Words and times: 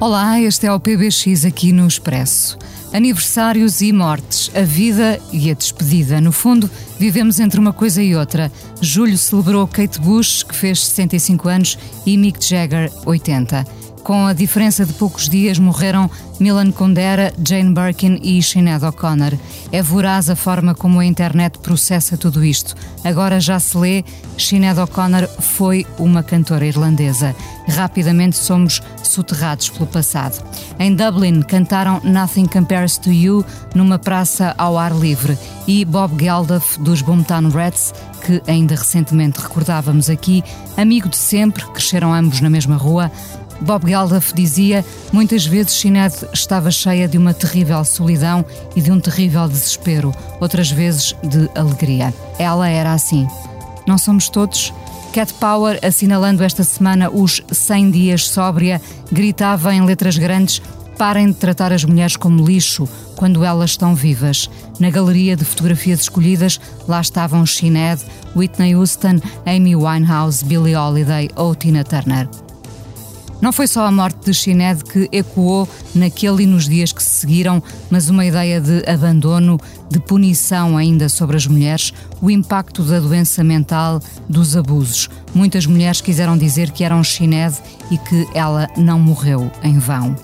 Olá, 0.00 0.40
este 0.40 0.66
é 0.66 0.72
o 0.72 0.80
PBX 0.80 1.44
aqui 1.44 1.72
no 1.72 1.86
Expresso. 1.86 2.56
Aniversários 2.90 3.82
e 3.82 3.92
mortes, 3.92 4.50
a 4.56 4.62
vida 4.62 5.20
e 5.30 5.50
a 5.50 5.54
despedida. 5.54 6.22
No 6.22 6.32
fundo, 6.32 6.70
vivemos 6.98 7.38
entre 7.38 7.60
uma 7.60 7.70
coisa 7.70 8.02
e 8.02 8.16
outra. 8.16 8.50
Julho 8.80 9.18
celebrou 9.18 9.68
Kate 9.68 10.00
Bush, 10.00 10.42
que 10.42 10.56
fez 10.56 10.86
65 10.86 11.48
anos, 11.50 11.78
e 12.06 12.16
Mick 12.16 12.42
Jagger, 12.42 12.90
80. 13.04 13.66
Com 14.02 14.26
a 14.26 14.32
diferença 14.32 14.84
de 14.84 14.92
poucos 14.94 15.28
dias, 15.28 15.58
morreram 15.58 16.10
Milan 16.40 16.72
Kundera, 16.72 17.32
Jane 17.46 17.74
Birkin 17.74 18.18
e 18.22 18.42
Sinead 18.42 18.84
O'Connor. 18.84 19.34
É 19.70 19.82
voraz 19.82 20.30
a 20.30 20.34
forma 20.34 20.74
como 20.74 20.98
a 20.98 21.04
internet 21.04 21.58
processa 21.58 22.16
tudo 22.16 22.44
isto. 22.44 22.74
Agora 23.04 23.38
já 23.38 23.60
se 23.60 23.76
lê: 23.76 24.04
Sinead 24.38 24.80
O'Connor 24.80 25.28
foi 25.28 25.86
uma 25.98 26.22
cantora 26.22 26.66
irlandesa. 26.66 27.36
Rapidamente 27.68 28.36
somos 28.36 28.80
soterrados 29.02 29.68
pelo 29.68 29.86
passado. 29.86 30.42
Em 30.78 30.94
Dublin, 30.94 31.42
cantaram 31.42 32.00
Nothing 32.02 32.46
Compares 32.46 32.96
to 32.96 33.12
You 33.12 33.44
numa 33.74 33.98
praça 33.98 34.54
ao 34.56 34.78
ar 34.78 34.92
livre. 34.92 35.38
E 35.66 35.84
Bob 35.84 36.18
Geldof, 36.18 36.80
dos 36.80 37.02
Boomtown 37.02 37.50
Rats, 37.50 37.92
que 38.24 38.42
ainda 38.46 38.74
recentemente 38.74 39.40
recordávamos 39.40 40.10
aqui, 40.10 40.42
amigo 40.76 41.08
de 41.08 41.16
sempre, 41.16 41.64
cresceram 41.66 42.12
ambos 42.12 42.40
na 42.40 42.50
mesma 42.50 42.76
rua. 42.76 43.12
Bob 43.60 43.88
Geldof 43.88 44.32
dizia: 44.34 44.84
muitas 45.12 45.44
vezes 45.46 45.72
Sinead 45.72 46.14
estava 46.32 46.70
cheia 46.70 47.06
de 47.06 47.18
uma 47.18 47.34
terrível 47.34 47.84
solidão 47.84 48.44
e 48.74 48.80
de 48.80 48.90
um 48.90 49.00
terrível 49.00 49.46
desespero, 49.48 50.14
outras 50.40 50.70
vezes 50.70 51.14
de 51.22 51.50
alegria. 51.54 52.12
Ela 52.38 52.68
era 52.68 52.92
assim. 52.92 53.26
Não 53.86 53.98
somos 53.98 54.28
todos? 54.28 54.72
Cat 55.12 55.34
Power, 55.34 55.78
assinalando 55.82 56.44
esta 56.44 56.62
semana 56.62 57.10
os 57.10 57.42
100 57.50 57.90
dias 57.90 58.28
sóbria, 58.28 58.80
gritava 59.10 59.74
em 59.74 59.84
letras 59.84 60.16
grandes: 60.16 60.62
parem 60.96 61.28
de 61.28 61.34
tratar 61.34 61.72
as 61.72 61.84
mulheres 61.84 62.16
como 62.16 62.46
lixo 62.46 62.88
quando 63.16 63.44
elas 63.44 63.70
estão 63.70 63.94
vivas. 63.94 64.48
Na 64.78 64.88
galeria 64.88 65.36
de 65.36 65.44
fotografias 65.44 66.00
escolhidas, 66.00 66.60
lá 66.86 67.00
estavam 67.00 67.44
Sinead, 67.44 68.00
Whitney 68.36 68.74
Houston, 68.74 69.20
Amy 69.44 69.74
Winehouse, 69.74 70.44
Billie 70.44 70.76
Holiday 70.76 71.28
ou 71.36 71.54
Tina 71.54 71.84
Turner. 71.84 72.28
Não 73.40 73.52
foi 73.52 73.66
só 73.66 73.86
a 73.86 73.90
morte 73.90 74.26
de 74.26 74.34
Sinead 74.34 74.84
que 74.84 75.08
ecoou 75.10 75.66
naquele 75.94 76.42
e 76.42 76.46
nos 76.46 76.68
dias 76.68 76.92
que 76.92 77.02
se 77.02 77.20
seguiram, 77.20 77.62
mas 77.88 78.10
uma 78.10 78.26
ideia 78.26 78.60
de 78.60 78.84
abandono, 78.88 79.58
de 79.88 79.98
punição 79.98 80.76
ainda 80.76 81.08
sobre 81.08 81.38
as 81.38 81.46
mulheres, 81.46 81.92
o 82.20 82.30
impacto 82.30 82.82
da 82.82 83.00
doença 83.00 83.42
mental, 83.42 84.00
dos 84.28 84.56
abusos. 84.56 85.08
Muitas 85.34 85.64
mulheres 85.64 86.02
quiseram 86.02 86.36
dizer 86.36 86.70
que 86.70 86.84
eram 86.84 87.02
Sinead 87.02 87.56
e 87.90 87.96
que 87.96 88.28
ela 88.34 88.68
não 88.76 89.00
morreu 89.00 89.50
em 89.62 89.78
vão. 89.78 90.14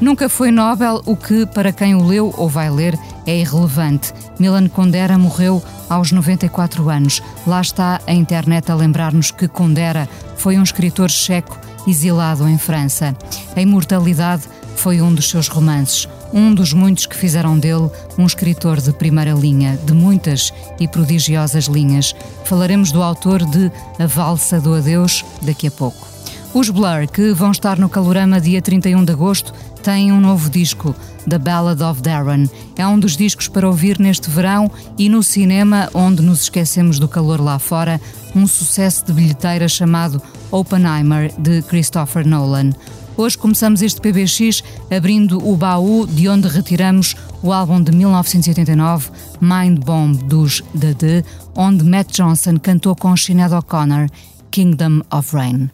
Nunca 0.00 0.28
foi 0.28 0.50
Nobel, 0.50 1.02
o 1.06 1.16
que, 1.16 1.46
para 1.46 1.72
quem 1.72 1.94
o 1.94 2.06
leu 2.06 2.32
ou 2.36 2.48
vai 2.48 2.70
ler, 2.70 2.98
é 3.26 3.36
irrelevante. 3.40 4.12
Milan 4.38 4.68
Kundera 4.68 5.16
morreu 5.16 5.62
aos 5.88 6.12
94 6.12 6.88
anos. 6.88 7.22
Lá 7.46 7.60
está 7.60 8.00
a 8.06 8.12
internet 8.12 8.70
a 8.70 8.74
lembrar-nos 8.74 9.30
que 9.30 9.48
Kundera 9.48 10.08
foi 10.36 10.58
um 10.58 10.62
escritor 10.62 11.10
checo 11.10 11.63
exilado 11.86 12.48
em 12.48 12.58
França. 12.58 13.16
A 13.54 13.60
imortalidade 13.60 14.44
foi 14.76 15.00
um 15.00 15.14
dos 15.14 15.30
seus 15.30 15.48
romances, 15.48 16.08
um 16.32 16.52
dos 16.52 16.72
muitos 16.72 17.06
que 17.06 17.16
fizeram 17.16 17.58
dele 17.58 17.88
um 18.18 18.26
escritor 18.26 18.80
de 18.80 18.92
primeira 18.92 19.32
linha, 19.32 19.78
de 19.84 19.92
muitas 19.92 20.52
e 20.80 20.88
prodigiosas 20.88 21.66
linhas. 21.66 22.14
Falaremos 22.44 22.90
do 22.90 23.02
autor 23.02 23.44
de 23.44 23.70
A 23.98 24.06
Valsa 24.06 24.60
do 24.60 24.74
Adeus 24.74 25.24
daqui 25.42 25.68
a 25.68 25.70
pouco. 25.70 26.14
Os 26.52 26.70
Blur, 26.70 27.08
que 27.12 27.32
vão 27.32 27.50
estar 27.50 27.78
no 27.78 27.88
Calorama 27.88 28.40
dia 28.40 28.62
31 28.62 29.04
de 29.04 29.12
agosto, 29.12 29.52
têm 29.82 30.12
um 30.12 30.20
novo 30.20 30.48
disco, 30.48 30.94
The 31.28 31.36
Ballad 31.36 31.82
of 31.82 32.00
Darren. 32.00 32.48
É 32.76 32.86
um 32.86 32.98
dos 32.98 33.16
discos 33.16 33.48
para 33.48 33.66
ouvir 33.66 33.98
neste 33.98 34.30
verão 34.30 34.70
e 34.96 35.08
no 35.08 35.20
cinema, 35.20 35.90
onde 35.92 36.22
nos 36.22 36.42
esquecemos 36.42 37.00
do 37.00 37.08
calor 37.08 37.40
lá 37.40 37.58
fora, 37.58 38.00
um 38.36 38.46
sucesso 38.46 39.04
de 39.04 39.12
bilheteira 39.12 39.66
chamado 39.66 40.22
Oppenheimer, 40.54 41.32
de 41.36 41.62
Christopher 41.62 42.24
Nolan. 42.24 42.70
Hoje 43.16 43.36
começamos 43.36 43.82
este 43.82 44.00
PBX 44.00 44.62
abrindo 44.96 45.44
o 45.44 45.56
baú 45.56 46.06
de 46.06 46.28
onde 46.28 46.46
retiramos 46.46 47.16
o 47.42 47.52
álbum 47.52 47.82
de 47.82 47.90
1989, 47.90 49.10
Mind 49.40 49.84
Bomb, 49.84 50.16
dos 50.28 50.62
The, 50.78 51.24
onde 51.56 51.82
Matt 51.82 52.16
Johnson 52.16 52.56
cantou 52.56 52.94
com 52.94 53.16
Sinead 53.16 53.52
O'Connor, 53.52 54.08
Kingdom 54.52 55.02
of 55.10 55.34
Rain. 55.34 55.70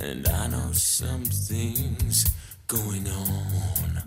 And 0.00 0.28
I 0.28 0.46
know 0.48 0.72
something's 0.72 2.30
going 2.66 3.06
on 3.08 4.02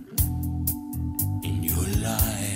in 1.43 1.63
your 1.63 1.87
life. 2.03 2.54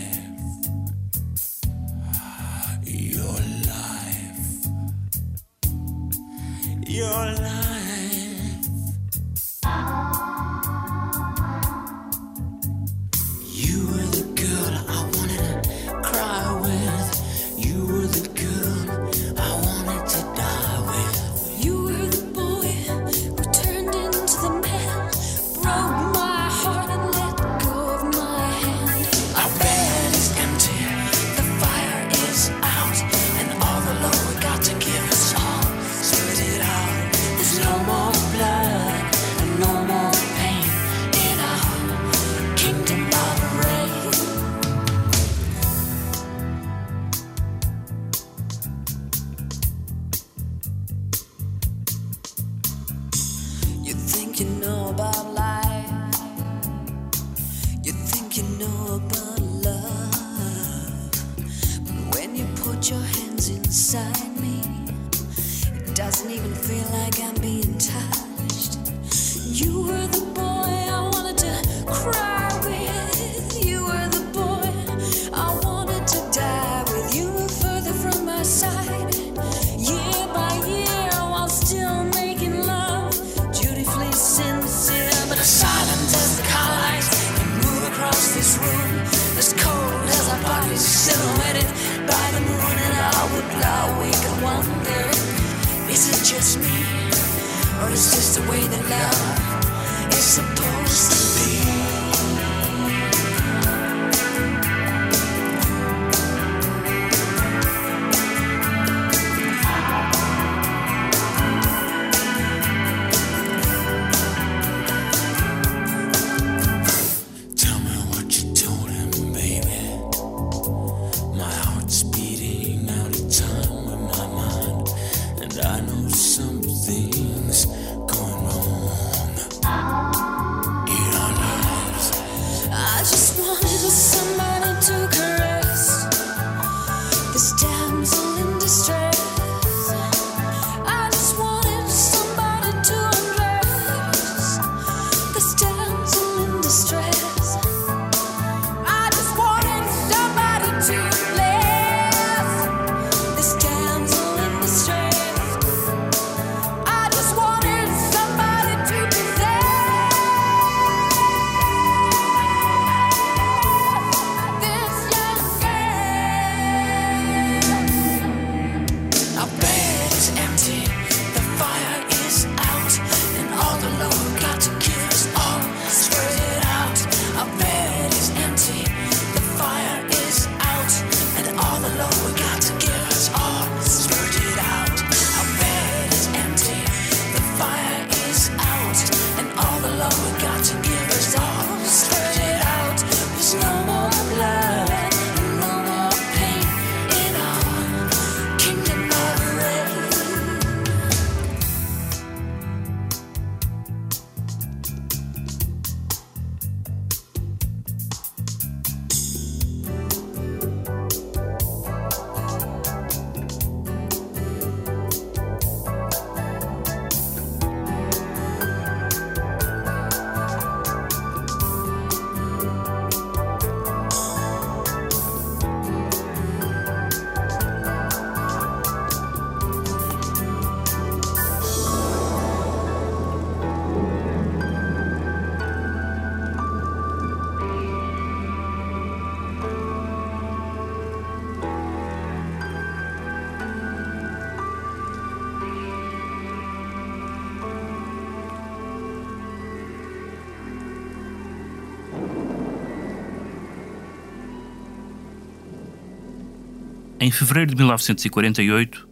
Em 257.22 257.30
fevereiro 257.32 257.72
de 257.72 257.76
1948, 257.76 259.06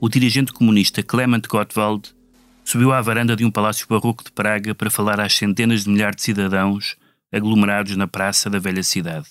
o 0.00 0.08
dirigente 0.08 0.54
comunista 0.54 1.02
Clement 1.02 1.42
Gottwald 1.46 2.14
subiu 2.64 2.94
à 2.94 3.02
varanda 3.02 3.36
de 3.36 3.44
um 3.44 3.50
palácio 3.50 3.86
barroco 3.86 4.24
de 4.24 4.32
Praga 4.32 4.74
para 4.74 4.88
falar 4.88 5.20
às 5.20 5.34
centenas 5.34 5.84
de 5.84 5.90
milhares 5.90 6.16
de 6.16 6.22
cidadãos 6.22 6.96
aglomerados 7.30 7.94
na 7.94 8.08
praça 8.08 8.48
da 8.48 8.58
velha 8.58 8.82
cidade. 8.82 9.28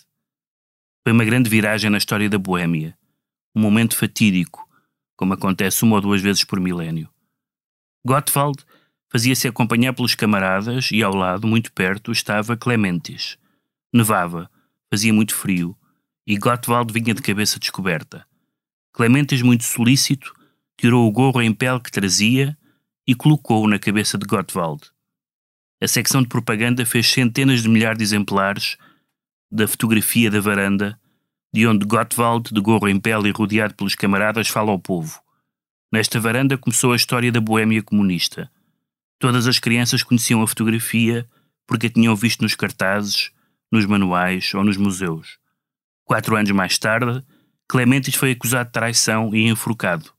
Foi 1.03 1.13
uma 1.13 1.25
grande 1.25 1.49
viragem 1.49 1.89
na 1.89 1.97
história 1.97 2.29
da 2.29 2.37
Boêmia, 2.37 2.95
um 3.55 3.61
momento 3.61 3.97
fatídico, 3.97 4.69
como 5.17 5.33
acontece 5.33 5.83
uma 5.83 5.95
ou 5.95 6.01
duas 6.01 6.21
vezes 6.21 6.43
por 6.43 6.59
milénio. 6.59 7.09
Gottwald 8.05 8.63
fazia-se 9.11 9.47
acompanhar 9.47 9.93
pelos 9.93 10.13
camaradas 10.13 10.91
e 10.91 11.01
ao 11.01 11.15
lado, 11.15 11.47
muito 11.47 11.71
perto, 11.73 12.11
estava 12.11 12.55
Clementes. 12.55 13.39
Nevava, 13.91 14.47
fazia 14.91 15.11
muito 15.11 15.33
frio, 15.33 15.75
e 16.25 16.37
Gottwald 16.37 16.91
vinha 16.91 17.13
de 17.13 17.21
cabeça 17.21 17.59
descoberta. 17.59 18.25
Clementes, 18.93 19.41
muito 19.41 19.63
solícito, 19.63 20.33
tirou 20.77 21.07
o 21.07 21.11
gorro 21.11 21.41
em 21.41 21.53
pele 21.53 21.79
que 21.79 21.91
trazia 21.91 22.57
e 23.07 23.13
colocou-o 23.13 23.67
na 23.67 23.77
cabeça 23.77 24.17
de 24.17 24.25
Gottwald. 24.25 24.89
A 25.81 25.87
secção 25.87 26.21
de 26.21 26.27
propaganda 26.27 26.85
fez 26.85 27.07
centenas 27.07 27.61
de 27.61 27.69
milhares 27.69 27.97
de 27.97 28.03
exemplares 28.03 28.77
da 29.51 29.67
fotografia 29.67 30.31
da 30.31 30.39
varanda, 30.39 30.99
de 31.53 31.67
onde 31.67 31.85
Gottwald, 31.85 32.53
de 32.53 32.59
gorro 32.59 32.87
em 32.87 32.99
pele 32.99 33.29
e 33.29 33.31
rodeado 33.31 33.75
pelos 33.75 33.95
camaradas, 33.95 34.47
fala 34.47 34.71
ao 34.71 34.79
povo. 34.79 35.21
Nesta 35.91 36.19
varanda 36.19 36.57
começou 36.57 36.91
a 36.91 36.95
história 36.95 37.31
da 37.31 37.39
Boêmia 37.39 37.83
comunista. 37.83 38.51
Todas 39.19 39.47
as 39.47 39.59
crianças 39.59 40.03
conheciam 40.03 40.41
a 40.41 40.47
fotografia 40.47 41.29
porque 41.67 41.87
a 41.87 41.89
tinham 41.89 42.15
visto 42.15 42.41
nos 42.41 42.55
cartazes, 42.55 43.31
nos 43.71 43.85
manuais 43.85 44.53
ou 44.53 44.63
nos 44.63 44.77
museus. 44.77 45.37
Quatro 46.05 46.35
anos 46.35 46.51
mais 46.51 46.77
tarde, 46.77 47.25
Clementes 47.67 48.13
foi 48.13 48.31
acusado 48.31 48.67
de 48.67 48.73
traição 48.73 49.33
e 49.33 49.47
enforcado. 49.47 50.13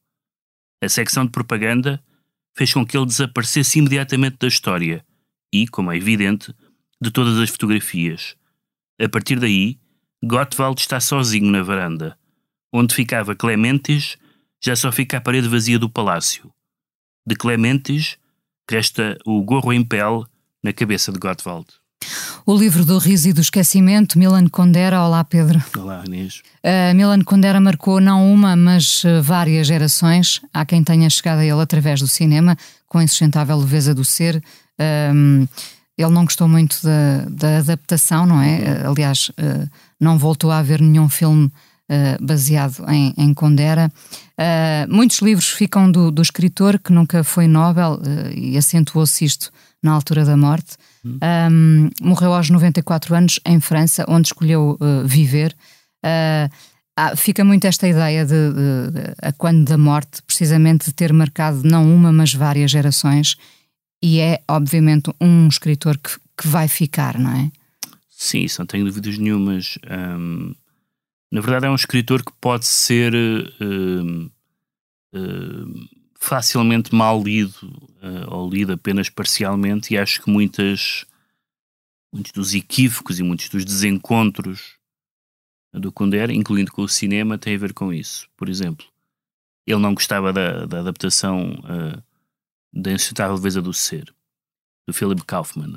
A 0.83 0.89
secção 0.89 1.25
de 1.25 1.31
propaganda 1.31 2.03
fez 2.57 2.73
com 2.73 2.85
que 2.85 2.97
ele 2.97 3.07
desaparecesse 3.07 3.79
imediatamente 3.79 4.37
da 4.39 4.49
história 4.49 5.07
e, 5.53 5.69
como 5.69 5.93
é 5.93 5.97
evidente, 5.97 6.53
de 7.01 7.11
todas 7.13 7.39
as 7.39 7.51
fotografias. 7.51 8.37
A 9.01 9.09
partir 9.09 9.39
daí, 9.39 9.79
Gottwald 10.25 10.81
está 10.81 10.99
sozinho 10.99 11.51
na 11.53 11.63
varanda. 11.63 12.19
Onde 12.73 12.93
ficava 12.93 13.37
Clementes, 13.37 14.19
já 14.61 14.75
só 14.75 14.91
fica 14.91 15.19
a 15.19 15.21
parede 15.21 15.49
vazia 15.49 15.79
do 15.79 15.89
palácio. 15.89 16.53
De 17.25 17.37
Clementes, 17.37 18.19
resta 18.69 19.17
o 19.25 19.41
gorro 19.45 19.73
em 19.73 19.85
pele 19.85 20.25
na 20.65 20.73
cabeça 20.73 21.13
de 21.13 21.19
Gottwald. 21.21 21.67
O 22.45 22.57
livro 22.57 22.85
do 22.85 22.99
riso 22.99 23.29
e 23.29 23.33
do 23.33 23.41
esquecimento, 23.41 24.19
Milan 24.19 24.47
Kundera. 24.49 25.03
Olá, 25.03 25.25
Pedro. 25.25 25.63
Olá, 25.77 26.05
Inês. 26.07 26.43
Uh, 26.65 26.95
Milan 26.95 27.23
Kundera 27.23 27.61
marcou 27.61 28.01
não 28.01 28.33
uma, 28.33 28.55
mas 28.55 29.03
uh, 29.05 29.23
várias 29.23 29.67
gerações. 29.67 30.41
Há 30.53 30.65
quem 30.65 30.85
tenha 30.85 31.11
chegado 31.11 31.41
a 31.41 31.45
ele 31.45 31.61
através 31.61 32.01
do 32.01 32.07
cinema, 32.07 32.57
com 32.89 32.99
a 32.99 33.05
insustentável 33.05 33.57
leveza 33.59 33.95
do 33.95 34.05
ser. 34.05 34.43
Um, 35.13 35.47
ele 35.99 36.11
não 36.11 36.25
gostou 36.25 36.47
muito 36.47 36.79
da, 36.83 37.27
da 37.29 37.59
adaptação, 37.59 38.27
não 38.27 38.41
é? 38.41 38.59
Uh, 38.59 38.91
aliás, 38.91 39.31
não 39.99 40.17
voltou 40.17 40.51
a 40.51 40.59
haver 40.59 40.81
nenhum 40.81 41.09
filme 41.09 41.51
uh, 41.91 42.25
baseado 42.25 42.85
em, 42.89 43.15
em 43.17 43.35
Condera. 43.35 43.91
Uh, 44.39 44.95
muitos 44.95 45.19
livros 45.19 45.49
ficam 45.49 45.91
do, 45.91 46.11
do, 46.11 46.23
escritor, 46.23 46.79
que 46.79 46.93
nunca 46.93 47.25
foi 47.25 47.47
Nobel, 47.47 47.95
uh, 47.95 48.31
e 48.33 48.57
acentuou-se 48.57 49.25
isto 49.25 49.51
na 49.83 49.93
altura 49.93 50.25
da 50.25 50.37
morte. 50.37 50.77
Um, 51.23 51.91
morreu 52.01 52.35
aos 52.35 52.51
94 52.51 53.15
anos 53.15 53.41
em 53.47 53.61
França, 53.61 54.05
onde 54.09 54.29
escolheu 54.29 54.79
viver. 55.05 55.55
Ah, 56.99 57.15
fica 57.15 57.45
muito 57.45 57.67
esta 57.67 57.87
ideia 57.87 58.25
de, 58.25 58.33
de, 58.33 58.91
de, 58.91 59.15
a 59.21 59.31
quando 59.31 59.67
da 59.67 59.77
morte, 59.77 60.23
precisamente 60.23 60.87
de 60.87 60.95
ter 60.95 61.13
marcado 61.13 61.63
não 61.63 61.95
uma, 61.95 62.11
mas 62.11 62.33
várias 62.33 62.71
gerações, 62.71 63.37
e 64.03 64.19
é, 64.19 64.41
obviamente, 64.49 65.13
um 65.21 65.47
escritor 65.47 65.99
que, 65.99 66.19
que 66.39 66.49
vai 66.49 66.69
ficar, 66.69 67.19
não 67.19 67.31
é? 67.33 67.51
Sim, 68.09 68.41
isso 68.41 68.63
não 68.63 68.67
tenho 68.67 68.87
dúvidas 68.87 69.19
nenhumas. 69.19 69.79
Um, 69.91 70.55
na 71.31 71.43
verdade, 71.43 71.67
é 71.67 71.71
um 71.71 71.75
escritor 71.75 72.25
que 72.25 72.33
pode 72.41 72.65
ser 72.65 73.15
um, 73.61 74.31
um, 75.13 75.89
facilmente 76.19 76.95
mal 76.95 77.23
lido 77.23 77.55
uh, 78.03 78.35
ou 78.35 78.51
lido 78.51 78.73
apenas 78.73 79.09
parcialmente, 79.09 79.95
e 79.95 79.99
acho 79.99 80.23
que 80.23 80.31
muitas, 80.31 81.05
muitos 82.13 82.33
dos 82.33 82.55
equívocos 82.55 83.19
e 83.19 83.23
muitos 83.23 83.49
dos 83.49 83.65
desencontros 83.65 84.77
do 85.73 85.93
Kundera, 85.93 86.33
incluindo 86.33 86.73
com 86.73 86.83
o 86.83 86.89
cinema, 86.89 87.39
tem 87.39 87.55
a 87.55 87.59
ver 87.59 87.73
com 87.73 87.93
isso. 87.93 88.29
Por 88.37 88.49
exemplo, 88.49 88.87
ele 89.67 89.81
não 89.81 89.95
gostava 89.95 90.33
da, 90.33 90.65
da 90.65 90.81
adaptação 90.81 91.53
uh, 91.61 92.03
da 92.73 92.93
Insustentável 92.93 93.37
Leveza 93.37 93.61
do 93.61 93.73
Ser, 93.73 94.13
do 94.87 94.95
Philip 94.95 95.25
Kaufman, 95.25 95.77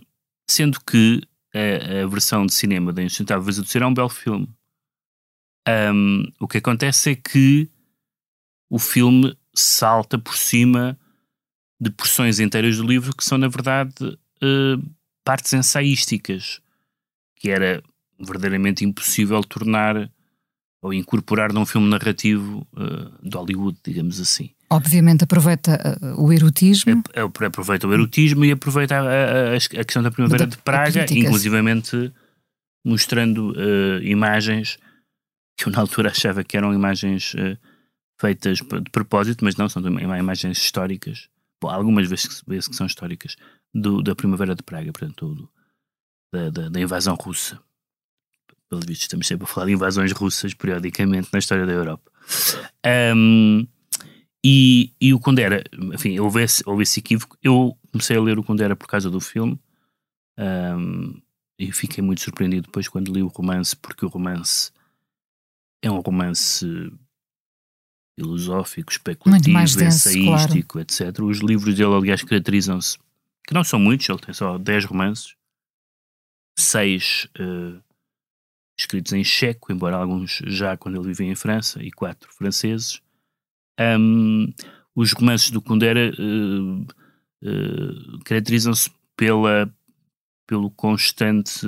sendo 0.49 0.79
que 0.81 1.21
a, 1.53 2.03
a 2.03 2.07
versão 2.07 2.45
de 2.45 2.53
cinema 2.53 2.93
da 2.93 3.03
Insustentável 3.03 3.41
Leveza 3.41 3.61
do 3.61 3.67
Ser 3.67 3.81
é 3.81 3.85
um 3.85 3.93
belo 3.93 4.09
filme. 4.09 4.47
Um, 5.67 6.31
o 6.39 6.47
que 6.47 6.57
acontece 6.57 7.11
é 7.11 7.15
que 7.15 7.69
o 8.69 8.79
filme 8.79 9.37
salta 9.59 10.17
por 10.17 10.35
cima 10.35 10.97
de 11.79 11.89
porções 11.89 12.39
inteiras 12.39 12.77
do 12.77 12.83
livro 12.83 13.15
que 13.15 13.23
são, 13.23 13.37
na 13.37 13.47
verdade, 13.47 13.93
uh, 14.03 14.83
partes 15.23 15.53
ensaísticas, 15.53 16.59
que 17.35 17.49
era 17.49 17.81
verdadeiramente 18.19 18.83
impossível 18.83 19.41
tornar 19.43 20.09
ou 20.81 20.93
incorporar 20.93 21.53
num 21.53 21.65
filme 21.65 21.89
narrativo 21.89 22.65
uh, 22.73 23.27
de 23.27 23.35
Hollywood, 23.35 23.77
digamos 23.83 24.19
assim. 24.19 24.51
Obviamente 24.69 25.23
aproveita 25.23 25.99
uh, 26.01 26.23
o 26.23 26.31
erotismo. 26.31 27.03
É, 27.13 27.19
é, 27.19 27.45
aproveita 27.45 27.87
o 27.87 27.93
erotismo 27.93 28.45
e 28.45 28.51
aproveita 28.51 28.95
a, 28.95 29.53
a, 29.53 29.55
a 29.55 29.83
questão 29.83 30.03
da 30.03 30.11
Primavera 30.11 30.45
da, 30.45 30.55
de 30.55 30.61
Praga, 30.61 31.05
inclusivamente 31.11 32.11
mostrando 32.85 33.51
uh, 33.51 34.01
imagens 34.03 34.77
que 35.57 35.67
eu 35.67 35.71
na 35.71 35.79
altura 35.79 36.11
achava 36.11 36.43
que 36.43 36.55
eram 36.55 36.73
imagens 36.73 37.35
feitas 38.19 38.57
de 38.57 38.91
propósito, 38.91 39.43
mas 39.43 39.55
não, 39.55 39.69
são 39.69 39.81
imagens 39.99 40.57
históricas. 40.57 41.29
Bom, 41.61 41.69
algumas 41.69 42.07
vezes, 42.07 42.43
vezes 42.47 42.67
que 42.67 42.75
são 42.75 42.85
históricas, 42.85 43.35
do, 43.73 44.01
da 44.01 44.15
Primavera 44.15 44.55
de 44.55 44.63
Praga, 44.63 44.91
portanto, 44.91 45.33
do, 45.33 45.49
da, 46.33 46.49
da, 46.49 46.69
da 46.69 46.79
invasão 46.79 47.15
russa 47.15 47.59
pelo 48.69 48.81
visto 48.81 49.01
estamos 49.01 49.27
sempre 49.27 49.45
a 49.45 49.47
falar 49.47 49.65
de 49.65 49.73
invasões 49.73 50.11
russas 50.11 50.53
periodicamente 50.53 51.29
na 51.33 51.39
história 51.39 51.65
da 51.65 51.73
Europa. 51.73 52.11
Um, 53.15 53.67
e, 54.45 54.93
e 55.01 55.13
o 55.13 55.19
Condera, 55.19 55.63
enfim, 55.93 56.17
houve 56.19 56.43
esse, 56.43 56.63
houve 56.65 56.83
esse 56.83 56.99
equívoco. 56.99 57.35
Eu 57.43 57.75
comecei 57.91 58.15
a 58.15 58.21
ler 58.21 58.37
o 58.37 58.43
Condera 58.43 58.75
por 58.75 58.87
causa 58.87 59.09
do 59.09 59.19
filme 59.19 59.59
um, 60.37 61.19
e 61.57 61.71
fiquei 61.71 62.01
muito 62.01 62.21
surpreendido 62.21 62.67
depois 62.67 62.87
quando 62.87 63.11
li 63.11 63.23
o 63.23 63.27
romance, 63.27 63.75
porque 63.75 64.05
o 64.05 64.09
romance 64.09 64.71
é 65.81 65.89
um 65.89 65.99
romance 65.99 66.65
filosófico, 68.19 68.91
especulativo, 68.91 69.57
denso, 69.57 69.81
ensaístico, 69.81 70.73
claro. 70.73 70.81
etc. 70.81 71.19
Os 71.23 71.39
livros 71.39 71.73
dele, 71.75 71.95
aliás, 71.95 72.21
caracterizam-se, 72.21 72.97
que 73.47 73.53
não 73.53 73.63
são 73.63 73.79
muitos, 73.79 74.09
ele 74.09 74.19
tem 74.19 74.33
só 74.33 74.57
10 74.57 74.85
romances, 74.85 75.35
seis 76.57 77.27
uh, 77.39 77.81
escritos 78.77 79.13
em 79.13 79.23
checo, 79.23 79.71
embora 79.71 79.95
alguns 79.95 80.41
já 80.47 80.75
quando 80.75 80.95
ele 80.95 81.07
vivia 81.07 81.31
em 81.31 81.35
França, 81.35 81.81
e 81.81 81.91
quatro 81.91 82.29
franceses. 82.33 83.01
Um, 83.79 84.53
os 84.93 85.13
romances 85.13 85.49
do 85.51 85.61
Kundera 85.61 86.11
uh, 86.19 86.81
uh, 86.81 88.19
caracterizam-se 88.25 88.91
pela 89.15 89.73
pelo 90.45 90.69
constante 90.71 91.65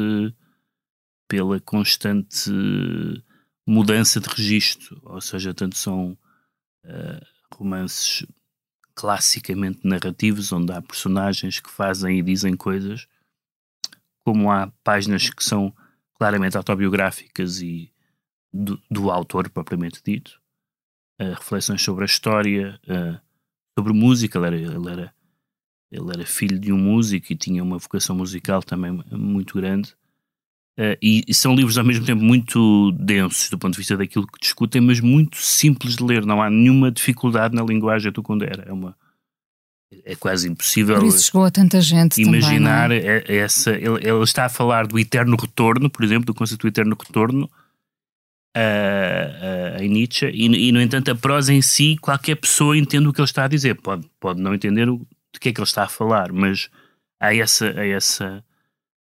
pela 1.30 1.62
constante 1.62 2.50
mudança 3.66 4.20
de 4.20 4.28
registro, 4.28 5.00
ou 5.04 5.22
seja, 5.22 5.54
tanto 5.54 5.78
são 5.78 6.18
uh, 6.86 7.26
romances 7.56 8.26
classicamente 8.96 9.80
narrativos, 9.84 10.52
onde 10.52 10.72
há 10.72 10.82
personagens 10.82 11.60
que 11.60 11.70
fazem 11.70 12.20
e 12.20 12.22
dizem 12.22 12.56
coisas, 12.56 13.08
como 14.24 14.52
há 14.52 14.72
páginas 14.84 15.30
que 15.30 15.44
são 15.44 15.74
claramente 16.16 16.58
autobiográficas 16.58 17.62
e 17.62 17.92
do, 18.54 18.82
do 18.90 19.10
autor 19.10 19.50
propriamente 19.50 20.02
dito, 20.04 20.40
uh, 21.22 21.34
reflexões 21.34 21.82
sobre 21.82 22.04
a 22.04 22.06
história, 22.06 22.80
uh, 22.84 23.20
sobre 23.78 23.94
música. 23.94 24.38
Ele 24.38 24.48
era, 24.48 24.76
ele, 24.76 24.90
era, 24.90 25.16
ele 25.92 26.10
era 26.14 26.26
filho 26.26 26.60
de 26.60 26.72
um 26.72 26.78
músico 26.78 27.32
e 27.32 27.36
tinha 27.36 27.64
uma 27.64 27.78
vocação 27.78 28.16
musical 28.16 28.62
também 28.62 28.92
muito 29.12 29.56
grande. 29.56 29.96
Uh, 30.82 30.98
e, 31.00 31.24
e, 31.28 31.34
são 31.34 31.54
livros 31.54 31.78
ao 31.78 31.84
mesmo 31.84 32.04
tempo 32.06 32.24
muito 32.24 32.92
densos 32.94 33.52
do 33.52 33.58
ponto 33.58 33.74
de 33.74 33.78
vista 33.78 33.96
daquilo 33.96 34.26
que 34.26 34.40
discutem, 34.40 34.82
mas 34.82 35.00
muito 35.00 35.38
simples 35.38 35.96
de 35.96 36.04
ler. 36.04 36.26
Não 36.26 36.42
há 36.42 36.50
nenhuma 36.50 36.90
dificuldade 36.90 37.54
na 37.54 37.62
linguagem 37.62 38.12
do 38.12 38.24
Condera. 38.24 38.64
É 38.68 38.74
uma 38.74 38.96
é 40.06 40.16
quase 40.16 40.50
impossível 40.50 40.96
Por 40.98 41.06
isso 41.06 41.26
chegou 41.26 41.44
a 41.44 41.52
tanta 41.52 41.82
gente 41.82 42.20
imaginar 42.22 42.90
também, 42.90 43.08
é? 43.08 43.36
essa. 43.36 43.72
Ele, 43.72 44.00
ele, 44.02 44.24
está 44.24 44.46
a 44.46 44.50
falar 44.50 44.88
do 44.88 44.98
eterno 44.98 45.36
retorno, 45.36 45.90
por 45.90 46.04
exemplo, 46.04 46.26
do 46.26 46.34
conceito 46.34 46.62
do 46.62 46.68
eterno 46.70 46.96
retorno 46.98 47.48
a, 48.56 48.60
a, 48.60 49.78
a 49.78 49.82
Nietzsche, 49.82 50.28
e, 50.28 50.46
e, 50.70 50.72
no 50.72 50.82
entanto 50.82 51.12
a 51.12 51.16
prosa 51.16 51.54
em 51.54 51.62
si, 51.62 51.98
qualquer 52.02 52.36
pessoa 52.36 52.78
entende 52.78 53.08
o 53.08 53.14
que 53.14 53.20
ele 53.20 53.26
está 53.26 53.46
a 53.46 53.48
dizer. 53.48 53.76
Pode, 53.76 54.10
pode 54.20 54.42
não 54.42 54.54
entender 54.54 54.90
o, 54.90 55.06
de 55.34 55.40
que 55.40 55.50
é 55.50 55.54
que 55.54 55.60
ele 55.60 55.68
está 55.68 55.84
a 55.84 55.90
falar, 55.90 56.32
mas 56.32 56.70
há, 57.20 57.36
essa, 57.36 57.68
há, 57.68 57.86
essa, 57.86 58.44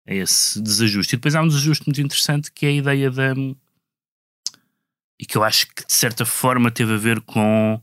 há 0.06 0.14
esse 0.14 0.60
desajuste. 0.60 1.14
E 1.14 1.16
depois 1.16 1.34
há 1.34 1.42
um 1.42 1.48
desajuste 1.48 1.86
muito 1.86 2.00
interessante 2.00 2.52
que 2.52 2.66
é 2.66 2.68
a 2.70 2.72
ideia 2.72 3.10
da. 3.10 3.34
e 5.18 5.26
que 5.26 5.36
eu 5.36 5.42
acho 5.42 5.66
que 5.68 5.86
de 5.86 5.92
certa 5.92 6.24
forma 6.24 6.70
teve 6.70 6.94
a 6.94 6.98
ver 6.98 7.20
com 7.20 7.80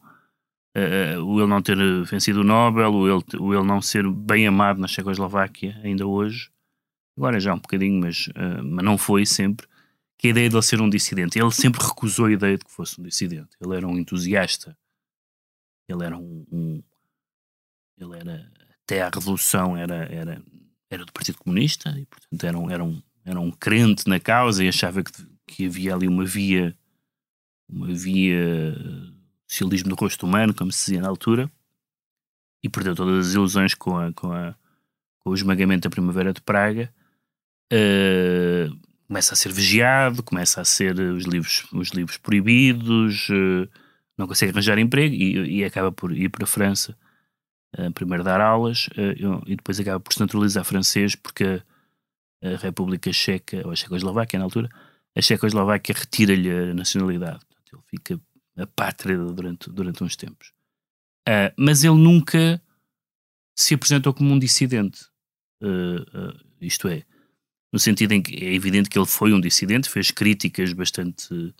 uh, 0.78 1.24
o 1.24 1.40
ele 1.40 1.48
não 1.48 1.62
ter 1.62 1.78
vencido 2.06 2.42
o 2.42 2.44
Nobel, 2.44 2.94
o 2.94 3.08
ele, 3.08 3.24
o 3.40 3.54
ele 3.54 3.66
não 3.66 3.82
ser 3.82 4.10
bem 4.10 4.48
amado 4.48 4.80
na 4.80 4.88
Checoslováquia 4.88 5.80
ainda 5.84 6.06
hoje, 6.06 6.50
agora 7.18 7.40
já 7.40 7.54
um 7.54 7.60
bocadinho, 7.60 8.00
mas, 8.00 8.28
uh, 8.28 8.64
mas 8.64 8.86
não 8.86 8.98
foi 8.98 9.26
sempre, 9.26 9.68
que 10.18 10.28
a 10.28 10.30
ideia 10.32 10.50
de 10.50 10.56
ele 10.56 10.62
ser 10.64 10.82
um 10.82 10.90
dissidente. 10.90 11.38
Ele 11.38 11.52
sempre 11.52 11.84
recusou 11.84 12.28
a 12.28 12.32
ideia 12.32 12.58
de 12.58 12.64
que 12.64 12.72
fosse 12.72 13.00
um 13.00 13.04
dissidente. 13.04 13.50
Ele 13.60 13.76
era 13.76 13.88
um 13.88 13.98
entusiasta, 13.98 14.78
ele 15.90 16.06
era 16.06 16.18
um, 16.18 16.46
um 16.52 16.84
ele 17.98 18.18
era 18.18 18.52
até 18.84 19.02
à 19.02 19.10
Revolução 19.10 19.78
era, 19.78 20.06
era, 20.14 20.42
era 20.90 21.06
do 21.06 21.12
Partido 21.12 21.38
Comunista 21.38 21.90
e 21.98 22.06
portanto 22.06 22.44
era 22.44 22.58
um, 22.58 22.70
era 22.70 22.84
um, 22.84 23.02
era 23.26 23.40
um 23.40 23.52
crente 23.52 24.08
na 24.08 24.20
causa 24.20 24.64
e 24.64 24.68
achava 24.68 25.04
que, 25.04 25.12
que 25.48 25.66
havia 25.66 25.94
ali 25.94 26.08
uma 26.08 26.26
via 26.26 26.76
uma 27.68 27.94
via 27.94 28.56
socialismo 29.48 29.90
do 29.90 29.96
rosto 29.96 30.26
humano, 30.26 30.54
como 30.54 30.72
se 30.72 30.86
dizia 30.86 31.02
na 31.02 31.08
altura, 31.08 31.50
e 32.64 32.70
perdeu 32.70 32.96
todas 32.96 33.28
as 33.28 33.34
ilusões 33.34 33.74
com, 33.74 33.98
a, 33.98 34.12
com, 34.14 34.32
a, 34.32 34.56
com 35.20 35.30
o 35.30 35.34
esmagamento 35.34 35.84
da 35.84 35.90
Primavera 35.90 36.34
de 36.34 36.42
Praga. 36.42 36.94
Uh, 37.72 38.76
começa 39.08 39.34
a 39.34 39.38
ser 39.38 39.52
vigiado, 39.52 40.24
começa 40.24 40.62
a 40.62 40.66
ser 40.66 41.00
os 41.00 41.26
livros, 41.26 41.66
os 41.72 41.90
livros 41.90 42.18
proibidos, 42.18 43.30
uh, 43.30 43.70
não 44.18 44.28
consegue 44.28 44.52
arranjar 44.52 44.78
emprego 44.78 45.14
e, 45.14 45.60
e, 45.60 45.64
acaba 45.64 45.92
por 45.92 46.16
ir 46.16 46.30
para 46.30 46.44
a 46.44 46.48
França 46.48 46.98
primeiro 47.96 48.24
dar 48.24 48.40
aulas 48.40 48.88
e 49.48 49.56
depois 49.56 49.80
acaba 49.80 50.00
por 50.00 50.14
se 50.14 50.20
naturalizar 50.20 50.64
francês 50.64 51.16
porque 51.16 51.62
a, 52.44 52.58
República 52.58 53.12
Checa, 53.12 53.62
ou 53.66 53.72
a 53.72 53.76
Checoslováquia 53.76 54.38
na 54.38 54.46
altura, 54.46 54.70
a 55.16 55.22
Checoslováquia 55.22 55.96
retira-lhe 55.98 56.50
a 56.50 56.74
nacionalidade. 56.74 57.40
Ele 57.72 57.82
fica 57.88 58.20
a 58.58 58.68
pátria 58.68 59.18
durante, 59.18 59.70
durante 59.70 60.04
uns 60.04 60.16
tempos. 60.16 60.52
Uh, 61.28 61.54
mas 61.58 61.84
ele 61.84 61.96
nunca 61.96 62.62
se 63.56 63.74
apresentou 63.74 64.14
como 64.14 64.34
um 64.34 64.40
dissidente. 64.40 65.06
Uh, 65.62 66.02
uh, 66.02 66.40
isto 66.60 66.88
é, 66.88 67.04
no 67.72 67.80
sentido 67.80 68.12
em 68.12 68.22
que 68.22 68.36
é 68.46 68.54
evidente 68.54 68.90
que 68.90 69.00
ele 69.00 69.06
foi 69.06 69.34
um 69.34 69.40
dissidente, 69.40 69.90
fez 69.90 70.12
críticas 70.12 70.74
bastante 70.74 71.54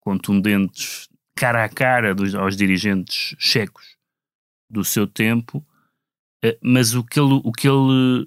contundentes, 0.00 1.08
cara 1.34 1.64
a 1.64 1.68
cara 1.68 2.14
dos, 2.14 2.34
aos 2.34 2.56
dirigentes 2.56 3.34
checos 3.38 3.97
do 4.68 4.84
seu 4.84 5.06
tempo, 5.06 5.64
mas 6.62 6.94
o 6.94 7.02
que, 7.02 7.18
ele, 7.18 7.40
o 7.42 7.52
que 7.52 7.68
ele 7.68 8.24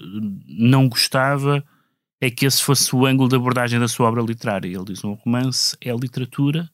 não 0.48 0.90
gostava 0.90 1.64
é 2.20 2.30
que 2.30 2.46
esse 2.46 2.62
fosse 2.62 2.96
o 2.96 3.06
ângulo 3.06 3.30
de 3.30 3.36
abordagem 3.36 3.80
da 3.80 3.88
sua 3.88 4.08
obra 4.08 4.22
literária. 4.22 4.68
Ele 4.68 4.86
diz: 4.86 5.04
um 5.04 5.14
romance 5.14 5.78
é 5.82 5.92
literatura 5.94 6.70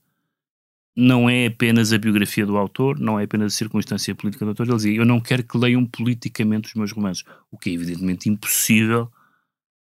não 0.98 1.30
é 1.30 1.46
apenas 1.46 1.94
a 1.94 1.98
biografia 2.00 2.44
do 2.44 2.58
autor, 2.58 3.00
não 3.00 3.20
é 3.20 3.24
apenas 3.26 3.54
a 3.54 3.56
circunstância 3.56 4.16
política 4.16 4.44
do 4.44 4.50
autor. 4.50 4.66
Ele 4.66 4.76
dizia: 4.76 4.98
Eu 4.98 5.06
não 5.06 5.20
quero 5.20 5.44
que 5.44 5.56
leiam 5.56 5.86
politicamente 5.86 6.70
os 6.70 6.74
meus 6.74 6.92
romances, 6.92 7.24
o 7.52 7.58
que 7.58 7.70
é 7.70 7.74
evidentemente 7.74 8.28
impossível, 8.28 9.08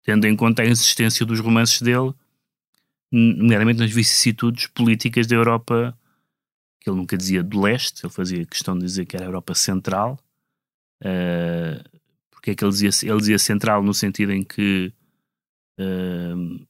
tendo 0.03 0.27
em 0.27 0.35
conta 0.35 0.61
a 0.61 0.65
existência 0.65 1.25
dos 1.25 1.39
romances 1.39 1.81
dele, 1.81 2.13
nomeadamente 3.09 3.79
nas 3.79 3.89
vicissitudes 3.89 4.67
políticas 4.67 5.25
da 5.25 5.37
Europa, 5.37 5.97
que 6.79 6.89
ele 6.89 6.97
nunca 6.97 7.17
dizia 7.17 7.43
do 7.43 7.61
leste, 7.61 8.05
ele 8.05 8.13
fazia 8.13 8.45
questão 8.45 8.77
de 8.77 8.85
dizer 8.85 9.05
que 9.05 9.15
era 9.15 9.25
a 9.25 9.27
Europa 9.27 9.53
central. 9.53 10.19
Uh, 11.01 11.83
porque 12.31 12.51
é 12.51 12.55
que 12.55 12.63
ele 12.63 12.71
dizia, 12.71 13.09
ele 13.09 13.19
dizia 13.19 13.39
central 13.39 13.83
no 13.83 13.93
sentido 13.93 14.31
em 14.31 14.43
que 14.43 14.93
uh, 15.79 16.67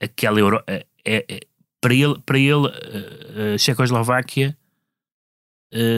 aquela 0.00 0.40
Europa. 0.40 0.64
É, 0.66 0.86
é, 1.04 1.40
para 1.80 1.94
ele, 1.94 2.18
para 2.26 2.38
ele 2.38 2.66
a 3.54 3.58
Checoslováquia 3.58 4.58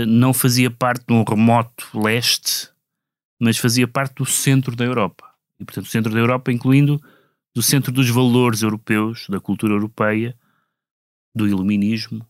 não 0.06 0.34
fazia 0.34 0.70
parte 0.70 1.06
de 1.06 1.14
um 1.14 1.24
remoto 1.24 1.98
leste, 1.98 2.70
mas 3.40 3.56
fazia 3.56 3.88
parte 3.88 4.16
do 4.16 4.26
centro 4.26 4.76
da 4.76 4.84
Europa. 4.84 5.32
E, 5.58 5.64
portanto, 5.64 5.86
o 5.86 5.88
centro 5.88 6.12
da 6.12 6.18
Europa, 6.18 6.52
incluindo 6.52 7.00
do 7.54 7.62
centro 7.62 7.90
dos 7.90 8.10
valores 8.10 8.62
europeus, 8.62 9.26
da 9.28 9.40
cultura 9.40 9.72
europeia, 9.72 10.36
do 11.34 11.48
iluminismo, 11.48 12.26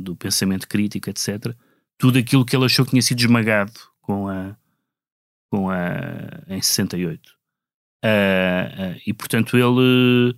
do 0.00 0.14
pensamento 0.14 0.68
crítico, 0.68 1.08
etc. 1.08 1.54
Tudo 1.98 2.18
aquilo 2.18 2.44
que 2.44 2.54
ele 2.54 2.66
achou 2.66 2.84
que 2.84 2.90
tinha 2.90 3.02
sido 3.02 3.20
esmagado 3.20 3.72
com 4.00 4.28
a, 4.28 4.56
com 5.50 5.70
a, 5.70 6.42
em 6.48 6.60
68. 6.60 7.30
Uh, 8.04 8.06
uh, 8.06 9.00
e, 9.06 9.14
portanto, 9.14 9.56
ele, 9.56 10.36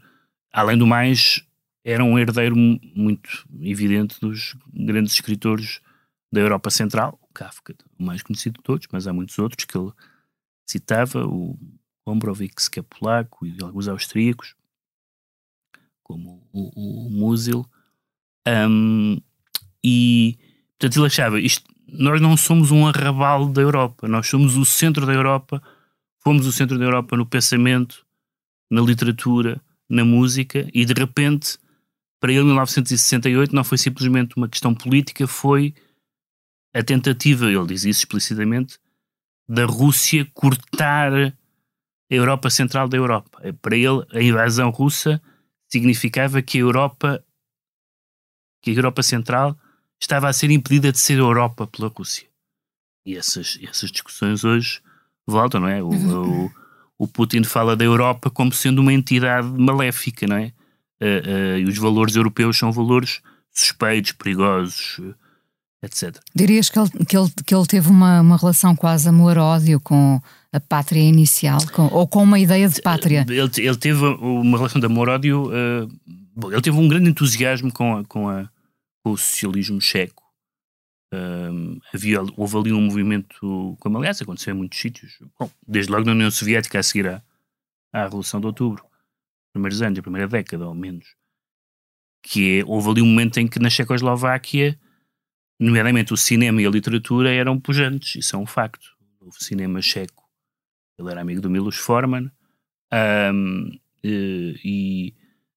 além 0.52 0.76
do 0.76 0.86
mais, 0.86 1.44
era 1.84 2.04
um 2.04 2.18
herdeiro 2.18 2.56
muito 2.56 3.46
evidente 3.60 4.20
dos 4.20 4.56
grandes 4.72 5.14
escritores 5.14 5.80
da 6.32 6.40
Europa 6.40 6.70
Central, 6.70 7.18
o 7.22 7.32
Kafka, 7.32 7.74
o 7.98 8.02
mais 8.02 8.22
conhecido 8.22 8.58
de 8.58 8.62
todos, 8.62 8.86
mas 8.90 9.06
há 9.06 9.12
muitos 9.12 9.38
outros 9.38 9.64
que 9.64 9.78
ele 9.78 9.92
citava, 10.68 11.24
o 11.26 11.58
Gombrowicz, 12.06 12.68
que 12.68 12.80
é 12.80 12.82
polaco, 12.82 13.46
e 13.46 13.56
alguns 13.62 13.86
austríacos, 13.88 14.54
como 16.02 16.46
o, 16.52 16.70
o, 16.74 17.06
o 17.06 17.10
Musil. 17.10 17.64
Um, 18.46 19.18
e, 19.82 20.38
portanto, 20.78 20.98
ele 20.98 21.06
achava, 21.06 21.40
isto, 21.40 21.64
nós 21.88 22.20
não 22.20 22.36
somos 22.36 22.70
um 22.70 22.86
arrabal 22.86 23.46
da 23.46 23.62
Europa, 23.62 24.08
nós 24.08 24.28
somos 24.28 24.56
o 24.56 24.64
centro 24.64 25.06
da 25.06 25.12
Europa, 25.12 25.62
fomos 26.22 26.46
o 26.46 26.52
centro 26.52 26.78
da 26.78 26.84
Europa 26.84 27.16
no 27.16 27.26
pensamento, 27.26 28.04
na 28.70 28.80
literatura, 28.80 29.60
na 29.88 30.04
música, 30.04 30.68
e 30.72 30.84
de 30.84 30.94
repente 30.94 31.58
para 32.24 32.32
ele 32.32 32.44
1968 32.44 33.54
não 33.54 33.62
foi 33.62 33.76
simplesmente 33.76 34.34
uma 34.34 34.48
questão 34.48 34.74
política, 34.74 35.26
foi 35.26 35.74
a 36.72 36.82
tentativa, 36.82 37.52
ele 37.52 37.66
diz 37.66 37.84
isso 37.84 38.00
explicitamente, 38.00 38.78
da 39.46 39.66
Rússia 39.66 40.26
cortar 40.32 41.12
a 41.12 41.32
Europa 42.08 42.48
Central 42.48 42.88
da 42.88 42.96
Europa. 42.96 43.42
Para 43.60 43.76
ele, 43.76 44.06
a 44.10 44.22
invasão 44.22 44.70
russa 44.70 45.20
significava 45.70 46.40
que 46.40 46.56
a 46.56 46.62
Europa, 46.62 47.22
que 48.64 48.71
a 48.71 48.75
Europa 48.75 49.02
Central 49.02 49.56
estava 50.00 50.28
a 50.28 50.33
ser 50.33 50.50
impedida 50.50 50.90
de 50.90 50.99
ser 50.99 51.18
Europa 51.18 51.66
pela 51.66 51.88
Rússia. 51.88 52.26
E 53.06 53.16
essas, 53.16 53.59
essas 53.62 53.90
discussões 53.90 54.44
hoje 54.44 54.80
voltam, 55.26 55.61
não 55.61 55.68
é? 55.68 55.83
O, 55.83 55.90
o, 55.90 56.50
o 56.99 57.06
Putin 57.06 57.44
fala 57.44 57.76
da 57.76 57.85
Europa 57.85 58.30
como 58.30 58.52
sendo 58.52 58.80
uma 58.80 58.92
entidade 58.92 59.47
maléfica, 59.47 60.26
não 60.26 60.37
é? 60.37 60.52
uh, 61.00 61.59
e 61.59 61.64
os 61.64 61.76
valores 61.78 62.16
europeus 62.16 62.59
são 62.59 62.73
valores 62.73 63.21
suspeitos, 63.52 64.12
perigosos, 64.12 65.00
etc. 65.83 66.16
Dirias 66.35 66.71
que 66.71 66.78
ele, 66.78 66.88
que 67.06 67.16
ele, 67.16 67.30
que 67.44 67.54
ele 67.54 67.66
teve 67.66 67.88
uma, 67.88 68.21
uma 68.21 68.37
relação 68.37 68.75
quase 68.75 69.08
amor-ódio 69.08 69.78
com 69.80 70.21
a 70.52 70.60
pátria 70.60 71.02
inicial, 71.02 71.58
com, 71.73 71.86
ou 71.93 72.06
com 72.06 72.23
uma 72.23 72.38
ideia 72.38 72.69
de 72.69 72.80
pátria? 72.80 73.26
Ele, 73.28 73.41
ele 73.41 73.76
teve 73.76 74.04
uma 74.04 74.56
relação 74.56 74.80
de 74.80 74.86
amor-ódio. 74.86 75.49
Uh, 75.49 76.50
ele 76.50 76.62
teve 76.62 76.76
um 76.76 76.88
grande 76.88 77.10
entusiasmo 77.10 77.73
com, 77.73 77.99
a, 77.99 78.04
com, 78.04 78.28
a, 78.28 78.49
com 79.04 79.12
o 79.12 79.19
socialismo 79.19 79.80
checo. 79.80 80.25
Uh, 81.12 81.80
havia, 81.93 82.21
houve 82.36 82.56
ali 82.56 82.73
um 82.73 82.80
movimento, 82.80 83.76
como 83.78 83.99
aliás 83.99 84.21
aconteceu 84.21 84.52
em 84.52 84.56
muitos 84.56 84.80
sítios, 84.80 85.17
bom, 85.38 85.49
desde 85.64 85.93
logo 85.93 86.04
na 86.04 86.12
União 86.12 86.30
Soviética 86.30 86.80
a 86.80 86.82
seguir 86.82 87.06
à, 87.06 87.23
à 87.93 88.02
Revolução 88.02 88.40
de 88.40 88.47
Outubro 88.47 88.84
primeiros 89.54 89.80
anos, 89.80 89.99
a 89.99 90.02
primeira 90.02 90.26
década, 90.26 90.67
ou 90.67 90.75
menos. 90.75 91.06
Que 92.23 92.58
é, 92.58 92.64
houve 92.67 92.90
ali 92.90 93.02
um 93.02 93.06
momento 93.06 93.38
em 93.38 93.47
que 93.47 93.60
na 93.60 93.71
Checoslováquia, 93.71 94.78
nomeadamente 95.58 96.12
o 96.12 96.17
cinema 96.17 96.60
e 96.60 96.67
a 96.67 96.71
literatura 96.71 97.32
eram 97.32 97.60
pujantes, 97.60 98.17
isso 98.17 98.34
é 98.34 98.38
um 98.38 98.47
facto. 98.47 98.84
Houve 99.21 99.43
cinema 99.43 99.80
checo, 99.80 100.28
ele 100.99 101.10
era 101.10 101.21
amigo 101.21 101.40
do 101.40 101.49
Milos 101.49 101.76
Forman, 101.76 102.30
um, 103.32 103.71
e, 104.02 105.14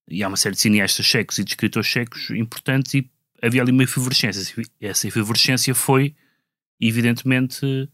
e, 0.07 0.23
há 0.23 0.27
uma 0.27 0.37
série 0.37 0.55
de 0.55 0.61
cineastas 0.61 1.05
checos 1.05 1.37
e 1.39 1.43
de 1.43 1.51
escritores 1.51 1.87
checos 1.87 2.29
importantes, 2.29 2.93
e 2.93 3.09
havia 3.41 3.61
ali 3.61 3.71
uma 3.71 3.83
efervescência. 3.83 4.65
Essa 4.79 5.07
efervescência 5.07 5.73
foi, 5.75 6.15
evidentemente, 6.79 7.89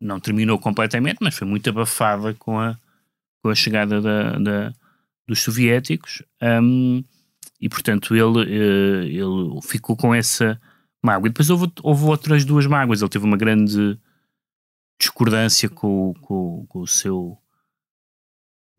não 0.00 0.18
terminou 0.18 0.58
completamente, 0.58 1.18
mas 1.20 1.34
foi 1.34 1.46
muito 1.46 1.68
abafada 1.68 2.34
com 2.34 2.58
a, 2.58 2.76
com 3.42 3.48
a 3.48 3.54
chegada 3.54 4.00
da, 4.00 4.38
da, 4.38 4.74
dos 5.26 5.40
soviéticos 5.42 6.22
um, 6.42 7.04
e 7.60 7.68
portanto 7.68 8.14
ele, 8.14 8.24
uh, 8.24 9.04
ele 9.04 9.62
ficou 9.62 9.96
com 9.96 10.12
essa 10.12 10.60
mágoa. 11.02 11.28
E 11.28 11.30
depois 11.30 11.48
houve, 11.48 11.70
houve 11.82 12.04
outras 12.04 12.44
duas 12.44 12.66
mágoas. 12.66 13.00
Ele 13.00 13.10
teve 13.10 13.24
uma 13.24 13.36
grande 13.36 13.98
discordância 14.98 15.68
com, 15.68 16.14
com, 16.20 16.66
com 16.68 16.80
o 16.80 16.86
seu 16.86 17.38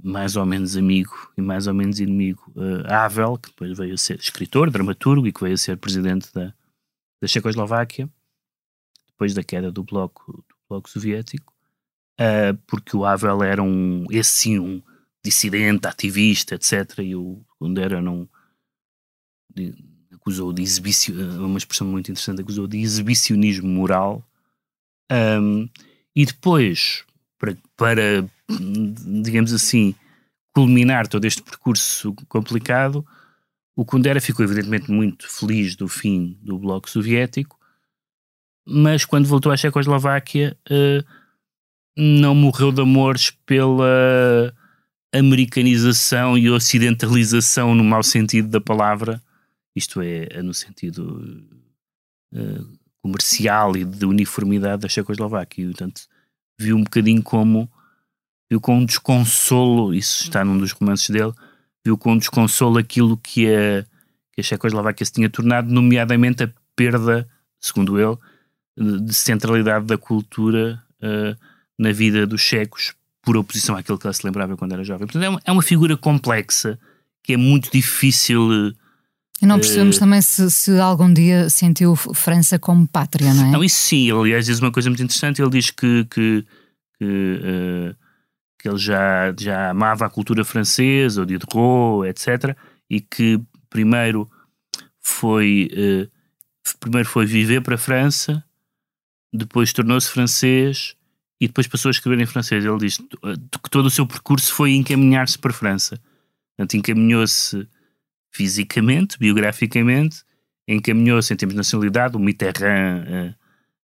mais 0.04 0.36
ou 0.36 0.46
menos 0.46 0.76
amigo 0.76 1.32
e 1.38 1.42
mais 1.42 1.66
ou 1.66 1.74
menos 1.74 2.00
inimigo 2.00 2.52
uh, 2.56 2.92
Havel, 2.92 3.38
que 3.38 3.50
depois 3.50 3.78
veio 3.78 3.94
a 3.94 3.98
ser 3.98 4.20
escritor, 4.20 4.70
dramaturgo 4.70 5.26
e 5.26 5.32
que 5.32 5.42
veio 5.42 5.54
a 5.54 5.58
ser 5.58 5.78
presidente 5.78 6.32
da, 6.34 6.54
da 7.22 7.28
Checoslováquia, 7.28 8.10
depois 9.08 9.34
da 9.34 9.44
queda 9.44 9.72
do 9.72 9.84
bloco, 9.84 10.34
do 10.34 10.56
bloco 10.70 10.89
soviético, 10.89 11.54
uh, 12.20 12.58
porque 12.68 12.98
o 12.98 13.06
Havel 13.06 13.42
era 13.42 13.63
um, 13.63 14.06
esse 14.12 14.32
sim, 14.32 14.60
um, 14.60 14.82
dissidente, 15.24 15.88
ativista, 15.88 16.56
etc. 16.56 17.00
E 17.00 17.16
o 17.16 17.42
Kundera 17.58 18.02
não 18.02 18.28
acusou 20.12 20.52
de 20.52 20.62
exibicionismo, 20.62 21.46
uma 21.46 21.58
expressão 21.58 21.88
muito 21.88 22.12
interessante, 22.12 22.42
acusou 22.42 22.68
de 22.68 22.78
exibicionismo 22.78 23.68
moral. 23.68 24.28
Um, 25.12 25.70
e 26.16 26.26
depois, 26.26 27.06
para, 27.38 27.58
para, 27.78 28.30
digamos 29.24 29.54
assim, 29.54 29.96
culminar 30.54 31.08
todo 31.08 31.26
este 31.26 31.42
percurso 31.42 32.13
complicado, 32.28 33.06
o 33.76 33.84
Kundera 33.84 34.22
ficou 34.22 34.46
evidentemente 34.46 34.92
muito 34.92 35.28
feliz 35.28 35.76
do 35.76 35.88
fim 35.88 36.38
do 36.42 36.60
Bloco 36.60 36.89
Soviético, 36.89 37.60
mas 38.66 39.04
quando 39.04 39.28
voltou 39.28 39.52
à 39.52 39.58
Checoslováquia 39.58 40.58
uh, 40.70 41.04
não 41.98 42.34
morreu 42.34 42.72
de 42.72 42.82
amores 42.82 43.32
pela 43.46 44.54
americanização 45.13 46.38
e 46.38 46.50
ocidentalização 46.50 47.76
no 47.76 47.84
mau 47.84 48.02
sentido 48.02 48.48
da 48.48 48.62
palavra, 48.62 49.22
isto 49.76 50.02
é, 50.02 50.28
é 50.32 50.42
no 50.42 50.54
sentido 50.54 51.44
uh, 52.34 52.80
comercial 53.02 53.76
e 53.76 53.84
de 53.84 54.06
uniformidade 54.06 54.84
da 54.84 54.89
Checoslováquia. 54.89 55.63
E, 55.63 55.68
portanto, 55.68 56.02
viu 56.58 56.78
um 56.78 56.84
bocadinho 56.84 57.22
como, 57.22 57.70
viu 58.54 58.62
com 58.62 58.78
um 58.78 58.86
desconsolo, 58.86 59.96
isso 59.96 60.26
está 60.26 60.46
num 60.46 60.60
dos 60.60 60.74
romances 60.74 61.10
dele, 61.10 61.34
viu 61.84 61.98
com 61.98 62.13
um 62.13 62.18
desconsolo 62.20 62.78
aquilo 62.78 63.18
que 63.18 63.48
a, 63.48 63.84
que 64.32 64.42
a 64.42 64.44
Checoslováquia 64.44 65.04
se 65.04 65.12
tinha 65.12 65.28
tornado, 65.28 65.74
nomeadamente 65.74 66.44
a 66.44 66.50
perda, 66.76 67.28
segundo 67.60 68.00
ele, 68.00 68.16
de 68.78 69.12
centralidade 69.12 69.88
da 69.88 69.98
cultura 69.98 70.80
uh, 71.02 71.36
na 71.80 71.92
vida 71.92 72.28
dos 72.28 72.42
checos 72.42 72.94
por 73.24 73.36
oposição 73.36 73.76
àquilo 73.76 73.98
que 73.98 74.06
ela 74.06 74.13
se 74.13 74.24
lembrava 74.24 74.56
quando 74.56 74.74
era 74.74 74.84
jovem. 74.84 75.08
Portanto, 75.08 75.24
é 75.24 75.30
uma, 75.30 75.42
é 75.46 75.52
uma 75.52 75.63
figura 75.63 75.98
complexa 75.98 76.78
que 77.24 77.34
é 77.34 77.38
muito 77.38 77.72
difícil. 77.72 78.72
E 79.42 79.48
não 79.48 79.58
percebemos 79.58 79.98
uh, 79.98 80.00
também 80.00 80.22
se, 80.22 80.52
se, 80.52 80.80
algum 80.80 81.12
dia 81.12 81.50
sentiu 81.50 81.96
França 81.96 82.60
como 82.60 82.88
pátria, 82.88 83.34
não 83.34 83.48
é? 83.48 83.52
Não, 83.52 83.63
isso 83.63 83.78
sim. 83.78 84.12
Ele, 84.12 84.20
aliás, 84.20 84.46
diz 84.46 84.60
uma 84.60 84.72
coisa 84.72 84.92
muito 84.92 85.02
interessante. 85.02 85.42
Ele 85.42 85.50
diz 85.50 85.72
que, 85.72 86.06
que, 86.06 86.46
que, 87.00 87.06
uh, 87.06 88.03
que 88.63 88.69
ele 88.69 88.78
já, 88.78 89.36
já 89.38 89.71
amava 89.71 90.06
a 90.06 90.10
cultura 90.10 90.45
francesa, 90.45 91.21
o 91.21 91.26
Diderot, 91.26 92.08
etc. 92.08 92.58
E 92.89 93.02
que 93.02 93.38
primeiro 93.69 94.32
foi, 95.02 95.69
uh, 95.73 96.10
primeiro 96.80 97.10
foi 97.10 97.26
viver 97.26 97.62
para 97.62 97.76
a 97.76 97.78
França, 97.78 98.41
depois 99.34 99.73
tornou-se 99.73 100.10
francês 100.10 100.95
e 101.41 101.47
depois 101.47 101.67
passou 101.67 101.89
a 101.89 101.91
escrever 101.91 102.21
em 102.21 102.26
francês. 102.26 102.63
Ele 102.63 102.78
diz 102.78 102.97
que 102.97 103.69
todo 103.69 103.88
o 103.88 103.91
seu 103.91 104.08
percurso 104.08 104.54
foi 104.54 104.76
encaminhar-se 104.76 105.38
para 105.38 105.52
a 105.52 105.54
França. 105.54 105.99
Portanto, 106.56 106.78
encaminhou-se 106.78 107.67
fisicamente, 108.32 109.19
biograficamente, 109.19 110.23
encaminhou-se 110.65 111.34
em 111.34 111.36
termos 111.36 111.54
de 111.54 111.58
nacionalidade, 111.58 112.15
o 112.15 112.19
Mitterrand, 112.19 113.36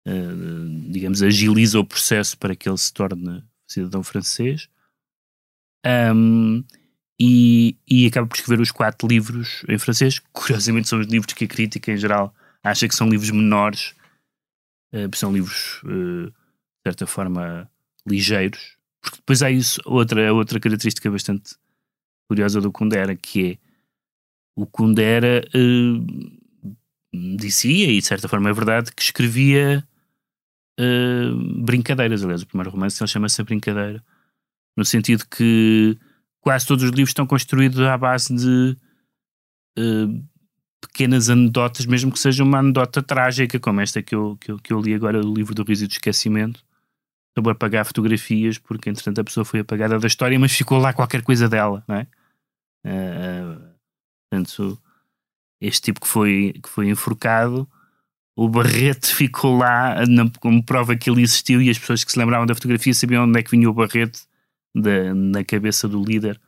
uh, 0.08 0.90
digamos, 0.90 1.22
agiliza 1.22 1.78
o 1.78 1.86
processo 1.86 2.38
para 2.38 2.56
que 2.56 2.70
ele 2.70 2.78
se 2.78 2.94
torne 2.94 3.44
cidadão 3.72 4.04
francês. 4.04 4.68
Um, 5.86 6.64
e, 7.20 7.78
e, 7.90 8.08
acaba 8.08 8.28
por 8.28 8.36
escrever 8.36 8.62
os 8.62 8.72
quatro 8.72 9.08
livros 9.08 9.64
em 9.68 9.78
francês. 9.78 10.20
Curiosamente, 10.32 10.88
são 10.88 11.00
os 11.00 11.08
livros 11.08 11.34
que 11.34 11.46
a 11.46 11.48
crítica 11.48 11.92
em 11.92 11.98
geral 11.98 12.34
acha 12.64 12.88
que 12.88 12.96
são 12.96 13.10
livros 13.10 13.30
menores, 13.32 13.94
uh, 14.94 15.16
são 15.16 15.32
livros, 15.32 15.82
uh, 15.84 16.28
de 16.28 16.84
certa 16.86 17.06
forma, 17.06 17.70
ligeiros. 18.08 18.78
Porque 19.02 19.18
depois 19.18 19.42
há 19.42 19.52
isso, 19.52 19.82
outra, 19.86 20.34
outra 20.34 20.60
característica 20.60 21.10
bastante 21.10 21.56
curiosa 22.28 22.62
do 22.62 22.72
Kundera, 22.72 23.16
que 23.16 23.52
é 23.52 23.58
o 24.56 24.66
Kundera 24.66 25.46
uh, 25.56 27.38
dizia, 27.38 27.92
e 27.92 28.00
de 28.00 28.06
certa 28.06 28.28
forma 28.28 28.50
é 28.50 28.54
verdade, 28.54 28.92
que 28.94 29.02
escrevia 29.02 29.88
brincadeiras. 31.64 32.24
Aliás, 32.24 32.42
o 32.42 32.48
primeiro 32.48 32.72
romance 32.72 33.02
ele 33.02 33.10
chama-se 33.10 33.42
A 33.42 33.44
Brincadeira, 33.44 34.04
no 34.78 34.86
sentido 34.86 35.26
que 35.28 35.98
quase 36.42 36.66
todos 36.66 36.84
os 36.84 36.92
livros 36.92 37.10
estão 37.10 37.28
construídos 37.28 37.80
à 37.82 37.98
base 37.98 38.34
de 38.34 38.78
uh, 39.78 40.26
pequenas 40.82 41.30
anedotas, 41.30 41.86
mesmo 41.86 42.12
que 42.12 42.20
seja 42.20 42.44
uma 42.44 42.60
anedota 42.60 43.04
trágica, 43.04 43.60
como 43.60 43.82
esta 43.82 44.02
que 44.02 44.16
eu, 44.16 44.38
que 44.40 44.52
eu, 44.52 44.58
que 44.58 44.74
eu 44.74 44.80
li 44.80 44.94
agora, 44.94 45.20
o 45.20 45.34
livro 45.34 45.54
do 45.54 45.64
Riso 45.64 45.84
e 45.84 45.88
do 45.88 45.92
Esquecimento, 45.92 46.64
sobre 47.38 47.52
apagar 47.52 47.86
fotografias, 47.86 48.58
porque 48.58 48.90
entretanto 48.90 49.20
a 49.20 49.24
pessoa 49.24 49.46
foi 49.46 49.60
apagada 49.60 50.00
da 50.00 50.08
história, 50.08 50.40
mas 50.40 50.52
ficou 50.52 50.78
lá 50.78 50.94
qualquer 50.94 51.22
coisa 51.22 51.48
dela, 51.48 51.84
não 51.88 51.96
é? 51.96 52.08
Uh, 52.86 53.76
portanto, 54.32 54.82
este 55.62 55.82
tipo 55.82 56.00
que 56.00 56.08
foi, 56.08 56.54
que 56.64 56.70
foi 56.70 56.90
enforcado, 56.90 57.68
o 58.42 58.48
Barrete 58.48 59.14
ficou 59.14 59.58
lá 59.58 59.98
como 60.40 60.64
prova 60.64 60.96
que 60.96 61.10
ele 61.10 61.22
existiu 61.22 61.62
e 61.62 61.70
as 61.70 61.78
pessoas 61.78 62.06
que 62.06 62.12
se 62.14 62.18
lembravam 62.18 62.46
da 62.46 62.56
fotografia 62.56 62.94
sabiam 62.94 63.26
onde 63.26 63.38
é 63.38 63.44
que 63.44 63.52
vinha 63.52 63.70
o 63.70 63.74
Barrete 63.74 64.22
da, 64.74 65.14
na 65.14 65.44
cabeça 65.44 65.90
do 65.90 66.02
líder, 66.02 66.40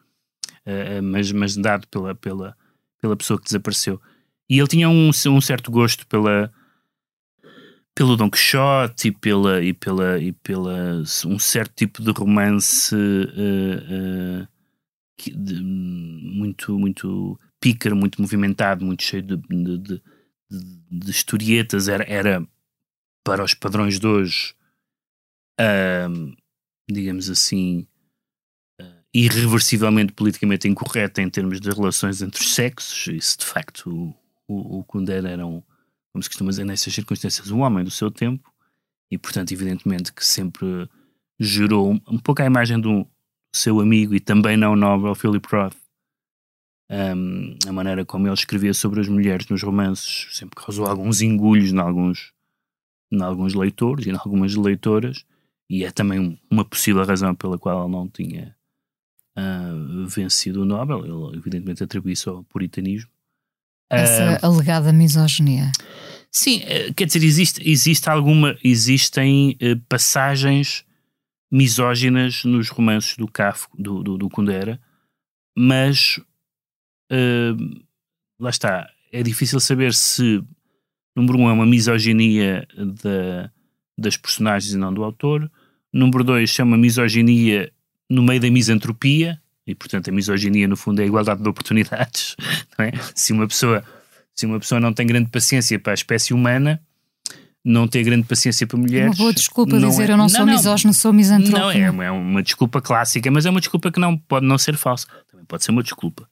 uh, 0.65 1.03
mas, 1.03 1.29
mas 1.33 1.57
dado 1.57 1.85
pela, 1.89 2.15
pela, 2.15 2.55
pela 3.01 3.17
pessoa 3.17 3.37
que 3.37 3.43
desapareceu. 3.43 4.01
E 4.49 4.57
ele 4.57 4.69
tinha 4.69 4.87
um, 4.87 5.09
um 5.09 5.41
certo 5.41 5.69
gosto 5.69 6.07
pela, 6.07 6.49
pelo 7.93 8.15
Don 8.15 8.31
Quixote 8.31 9.09
e 9.09 9.11
pela, 9.11 9.61
e 9.61 9.73
pela, 9.73 10.17
e 10.17 10.31
pela 10.31 11.03
um 11.25 11.37
certo 11.37 11.73
tipo 11.75 12.01
de 12.01 12.11
romance 12.11 12.95
uh, 12.95 14.45
uh, 14.45 14.47
de, 15.35 15.61
muito, 15.61 16.79
muito 16.79 17.37
pícaro, 17.59 17.97
muito 17.97 18.21
movimentado, 18.21 18.85
muito 18.85 19.03
cheio 19.03 19.23
de, 19.23 19.35
de, 19.35 19.77
de, 19.77 20.01
de 20.51 21.11
historietas. 21.11 21.87
Era, 21.87 22.03
era, 22.03 22.47
para 23.23 23.43
os 23.43 23.53
padrões 23.53 23.99
de 23.99 24.07
hoje, 24.07 24.53
uh, 25.59 26.35
digamos 26.89 27.29
assim, 27.29 27.87
irreversivelmente 29.13 30.13
politicamente 30.13 30.67
incorreta 30.67 31.21
em 31.21 31.29
termos 31.29 31.59
de 31.59 31.69
relações 31.69 32.21
entre 32.21 32.41
os 32.41 32.53
sexos. 32.53 33.07
Isso, 33.07 33.39
de 33.39 33.45
facto, 33.45 33.89
o, 33.89 34.15
o, 34.47 34.79
o 34.79 34.83
Kundera 34.83 35.29
era 35.29 35.45
um, 35.45 35.61
como 36.11 36.23
se 36.23 36.29
costuma 36.29 36.49
dizer 36.49 36.65
nessas 36.65 36.93
circunstâncias, 36.93 37.51
um 37.51 37.59
homem 37.59 37.83
do 37.83 37.91
seu 37.91 38.09
tempo 38.09 38.51
e, 39.09 39.17
portanto, 39.17 39.51
evidentemente 39.51 40.13
que 40.13 40.25
sempre 40.25 40.89
gerou 41.39 41.91
um, 41.91 42.01
um 42.07 42.19
pouco 42.19 42.41
a 42.41 42.45
imagem 42.45 42.79
do 42.79 43.05
seu 43.53 43.79
amigo 43.81 44.15
e 44.15 44.19
também 44.19 44.55
não 44.55 44.75
nobre 44.75 45.13
Philip 45.15 45.45
Roth. 45.51 45.75
Um, 46.93 47.55
a 47.65 47.71
maneira 47.71 48.03
como 48.03 48.27
ele 48.27 48.33
escrevia 48.33 48.73
sobre 48.73 48.99
as 48.99 49.07
mulheres 49.07 49.47
nos 49.47 49.63
romances 49.63 50.27
sempre 50.31 50.61
causou 50.61 50.85
alguns 50.85 51.21
engulhos 51.21 51.71
em 51.71 51.79
alguns, 51.79 52.33
em 53.09 53.21
alguns 53.21 53.53
leitores 53.53 54.05
e 54.05 54.09
em 54.09 54.15
algumas 54.15 54.53
leitoras, 54.55 55.23
e 55.69 55.85
é 55.85 55.91
também 55.91 56.37
uma 56.51 56.65
possível 56.65 57.05
razão 57.05 57.33
pela 57.33 57.57
qual 57.57 57.85
ele 57.85 57.91
não 57.93 58.09
tinha 58.09 58.53
uh, 59.37 60.05
vencido 60.05 60.63
o 60.63 60.65
Nobel. 60.65 61.05
Ele, 61.05 61.37
evidentemente, 61.37 61.81
atribui 61.81 62.11
isso 62.11 62.29
ao 62.29 62.43
puritanismo. 62.43 63.09
Essa 63.89 64.37
uh, 64.41 64.45
alegada 64.45 64.91
misoginia. 64.91 65.71
Sim, 66.29 66.57
uh, 66.57 66.93
quer 66.93 67.05
dizer, 67.05 67.23
existe, 67.23 67.69
existe 67.69 68.09
alguma, 68.09 68.57
existem 68.61 69.57
uh, 69.61 69.79
passagens 69.87 70.83
misóginas 71.49 72.43
nos 72.43 72.67
romances 72.67 73.15
do 73.15 73.27
Kafka, 73.29 73.71
do, 73.77 74.03
do, 74.03 74.17
do 74.17 74.29
Kundera, 74.29 74.77
mas 75.57 76.19
lá 78.39 78.49
está, 78.49 78.89
é 79.11 79.21
difícil 79.21 79.59
saber 79.59 79.93
se, 79.93 80.41
número 81.15 81.37
um, 81.39 81.49
é 81.49 81.53
uma 81.53 81.65
misoginia 81.65 82.67
da, 83.03 83.51
das 83.97 84.17
personagens 84.17 84.73
e 84.73 84.77
não 84.77 84.93
do 84.93 85.03
autor, 85.03 85.49
número 85.91 86.23
dois, 86.23 86.51
se 86.51 86.61
é 86.61 86.63
uma 86.63 86.77
misoginia 86.77 87.71
no 88.09 88.23
meio 88.23 88.39
da 88.39 88.49
misantropia, 88.49 89.39
e 89.65 89.75
portanto 89.75 90.09
a 90.09 90.11
misoginia 90.11 90.67
no 90.67 90.75
fundo 90.75 90.99
é 91.01 91.03
a 91.03 91.07
igualdade 91.07 91.41
de 91.41 91.49
oportunidades, 91.49 92.35
é? 92.79 92.91
Se 93.13 93.33
uma 93.33 93.47
pessoa, 93.47 93.83
se 94.33 94.45
uma 94.45 94.59
pessoa 94.59 94.79
não 94.79 94.93
tem 94.93 95.05
grande 95.05 95.29
paciência 95.29 95.77
para 95.79 95.93
a 95.93 95.95
espécie 95.95 96.33
humana, 96.33 96.81
não 97.63 97.87
tem 97.87 98.03
grande 98.03 98.25
paciência 98.25 98.65
para 98.65 98.77
mulheres. 98.77 99.11
Uma 99.11 99.15
boa 99.15 99.33
desculpa 99.33 99.77
dizer 99.77 100.09
é, 100.09 100.13
eu 100.13 100.17
não, 100.17 100.23
não 100.23 100.29
sou 100.29 100.45
não, 100.45 100.53
misógino, 100.53 100.93
sou 100.93 101.13
misantrópico. 101.13 101.59
Não, 101.59 101.71
é 101.71 101.91
uma, 101.91 102.05
é 102.05 102.11
uma 102.11 102.41
desculpa 102.41 102.81
clássica, 102.81 103.29
mas 103.29 103.45
é 103.45 103.49
uma 103.49 103.59
desculpa 103.59 103.91
que 103.91 103.99
não 103.99 104.17
pode 104.17 104.45
não 104.45 104.57
ser 104.57 104.75
falsa. 104.75 105.07
Também 105.29 105.45
pode 105.45 105.63
ser 105.63 105.71
uma 105.71 105.83
desculpa. 105.83 106.27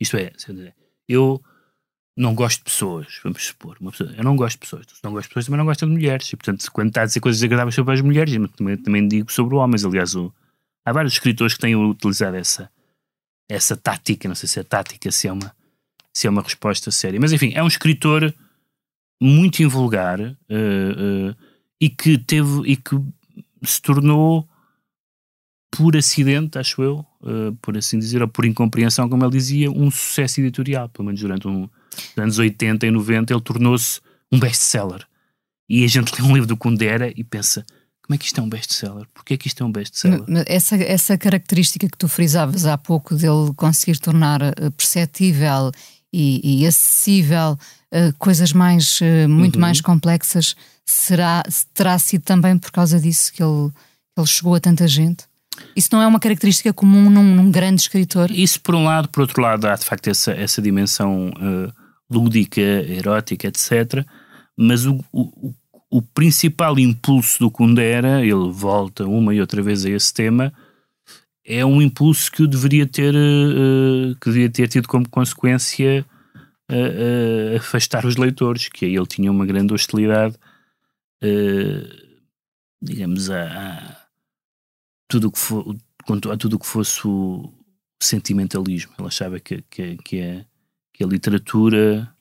Isto 0.00 0.16
é, 0.16 0.32
eu 1.08 1.42
não 2.16 2.34
gosto 2.34 2.58
de 2.58 2.64
pessoas, 2.64 3.20
vamos 3.22 3.46
supor. 3.46 3.76
Uma 3.80 3.90
pessoa, 3.90 4.12
eu 4.16 4.24
não 4.24 4.36
gosto 4.36 4.54
de 4.54 4.60
pessoas. 4.60 4.86
Se 4.86 5.04
não 5.04 5.12
gosto 5.12 5.24
de 5.24 5.28
pessoas, 5.28 5.46
também 5.46 5.58
não 5.58 5.66
gosto 5.66 5.86
de 5.86 5.92
mulheres. 5.92 6.32
E 6.32 6.36
portanto, 6.36 6.72
quando 6.72 6.88
está 6.88 7.02
a 7.02 7.06
dizer 7.06 7.20
coisas 7.20 7.38
desagradáveis 7.40 7.74
sobre 7.74 7.94
as 7.94 8.00
mulheres, 8.00 8.34
também, 8.56 8.76
também 8.76 9.06
digo 9.06 9.30
sobre 9.30 9.54
homens. 9.54 9.84
Aliás, 9.84 10.14
o, 10.14 10.32
há 10.84 10.92
vários 10.92 11.12
escritores 11.12 11.54
que 11.54 11.60
têm 11.60 11.76
utilizado 11.76 12.36
essa, 12.36 12.70
essa 13.48 13.76
tática, 13.76 14.28
não 14.28 14.34
sei 14.34 14.48
se 14.48 14.60
é 14.60 14.62
tática, 14.62 15.10
se 15.12 15.28
é 15.28 15.32
uma, 15.32 15.54
se 16.12 16.26
é 16.26 16.30
uma 16.30 16.42
resposta 16.42 16.90
séria. 16.90 17.20
Mas 17.20 17.32
enfim, 17.32 17.52
é 17.54 17.62
um 17.62 17.68
escritor 17.68 18.34
muito 19.20 19.62
invulgar 19.62 20.20
uh, 20.20 20.24
uh, 20.30 21.36
e 21.80 21.90
que 21.90 22.16
teve 22.18 22.62
e 22.64 22.76
que 22.76 22.96
se 23.62 23.80
tornou 23.80 24.48
por 25.76 25.96
acidente, 25.96 26.58
acho 26.58 26.82
eu, 26.82 27.04
uh, 27.22 27.54
por 27.60 27.76
assim 27.76 27.98
dizer, 27.98 28.22
ou 28.22 28.28
por 28.28 28.44
incompreensão, 28.44 29.08
como 29.08 29.24
ele 29.24 29.32
dizia, 29.32 29.70
um 29.70 29.90
sucesso 29.90 30.40
editorial. 30.40 30.88
Pelo 30.88 31.06
menos 31.06 31.20
durante 31.20 31.46
um, 31.46 31.64
os 31.64 32.18
anos 32.18 32.38
80 32.38 32.86
e 32.86 32.90
90 32.90 33.32
ele 33.32 33.40
tornou-se 33.40 34.00
um 34.32 34.38
best-seller. 34.38 35.06
E 35.68 35.84
a 35.84 35.88
gente 35.88 36.20
lê 36.20 36.26
um 36.26 36.32
livro 36.32 36.46
do 36.46 36.56
Kundera 36.56 37.12
e 37.14 37.22
pensa 37.24 37.64
como 38.06 38.14
é 38.14 38.18
que 38.18 38.26
isto 38.26 38.40
é 38.40 38.42
um 38.42 38.48
best-seller? 38.48 39.04
Porquê 39.12 39.34
é 39.34 39.36
que 39.36 39.48
isto 39.48 39.64
é 39.64 39.66
um 39.66 39.72
best-seller? 39.72 40.22
Essa, 40.46 40.76
essa 40.76 41.18
característica 41.18 41.88
que 41.88 41.98
tu 41.98 42.06
frisavas 42.06 42.64
há 42.64 42.78
pouco 42.78 43.16
dele 43.16 43.52
conseguir 43.56 43.98
tornar 43.98 44.40
eh, 44.42 44.70
perceptível 44.76 45.72
e, 46.12 46.62
e 46.62 46.66
acessível 46.66 47.58
uh, 47.92 48.14
coisas 48.16 48.52
mais, 48.52 49.00
uh, 49.00 49.28
muito 49.28 49.56
uhum. 49.56 49.60
mais 49.60 49.80
complexas, 49.80 50.54
será, 50.84 51.42
terá 51.74 51.98
sido 51.98 52.22
também 52.22 52.56
por 52.56 52.70
causa 52.70 53.00
disso 53.00 53.32
que 53.32 53.42
ele, 53.42 53.72
ele 54.16 54.26
chegou 54.26 54.54
a 54.54 54.60
tanta 54.60 54.86
gente? 54.86 55.24
Isso 55.74 55.88
não 55.92 56.02
é 56.02 56.06
uma 56.06 56.20
característica 56.20 56.72
comum 56.72 57.10
num, 57.10 57.34
num, 57.34 57.50
grande 57.50 57.82
escritor? 57.82 58.30
Isso 58.30 58.60
por 58.60 58.74
um 58.74 58.84
lado, 58.84 59.08
por 59.08 59.20
outro 59.20 59.42
lado 59.42 59.66
há 59.66 59.74
de 59.74 59.84
facto 59.84 60.08
essa, 60.08 60.32
essa 60.32 60.62
dimensão 60.62 61.28
uh, 61.28 61.72
lúdica, 62.10 62.60
erótica, 62.60 63.48
etc. 63.48 64.04
Mas 64.56 64.86
o, 64.86 65.04
o, 65.12 65.54
o 65.90 66.02
principal 66.02 66.78
impulso 66.78 67.38
do 67.38 67.50
Kundera, 67.50 68.24
ele 68.24 68.50
volta 68.50 69.06
uma 69.06 69.34
e 69.34 69.40
outra 69.40 69.62
vez 69.62 69.84
a 69.84 69.90
esse 69.90 70.12
tema, 70.12 70.52
é 71.44 71.64
um 71.64 71.80
impulso 71.80 72.32
que 72.32 72.42
o 72.42 72.48
deveria 72.48 72.86
ter, 72.86 73.14
uh, 73.14 74.16
que 74.20 74.26
deveria 74.26 74.50
ter 74.50 74.68
tido 74.68 74.88
como 74.88 75.08
consequência 75.08 76.04
uh, 76.70 77.56
afastar 77.56 78.06
os 78.06 78.16
leitores, 78.16 78.68
que 78.68 78.86
aí 78.86 78.96
ele 78.96 79.06
tinha 79.06 79.30
uma 79.30 79.46
grande 79.46 79.74
hostilidade, 79.74 80.34
digamos, 82.80 83.30
a, 83.30 84.05
tudo 85.08 85.30
que 85.30 85.38
for, 85.38 85.76
quanto 86.04 86.30
a 86.30 86.36
tudo 86.36 86.56
o 86.56 86.58
que 86.58 86.66
fosse 86.66 87.06
o 87.06 87.52
sentimentalismo. 88.02 88.92
Ele 88.98 89.08
achava 89.08 89.40
que, 89.40 89.62
que, 89.62 89.96
que, 89.98 90.22
a, 90.22 90.44
que 90.92 91.04
a 91.04 91.06
literatura 91.06 92.16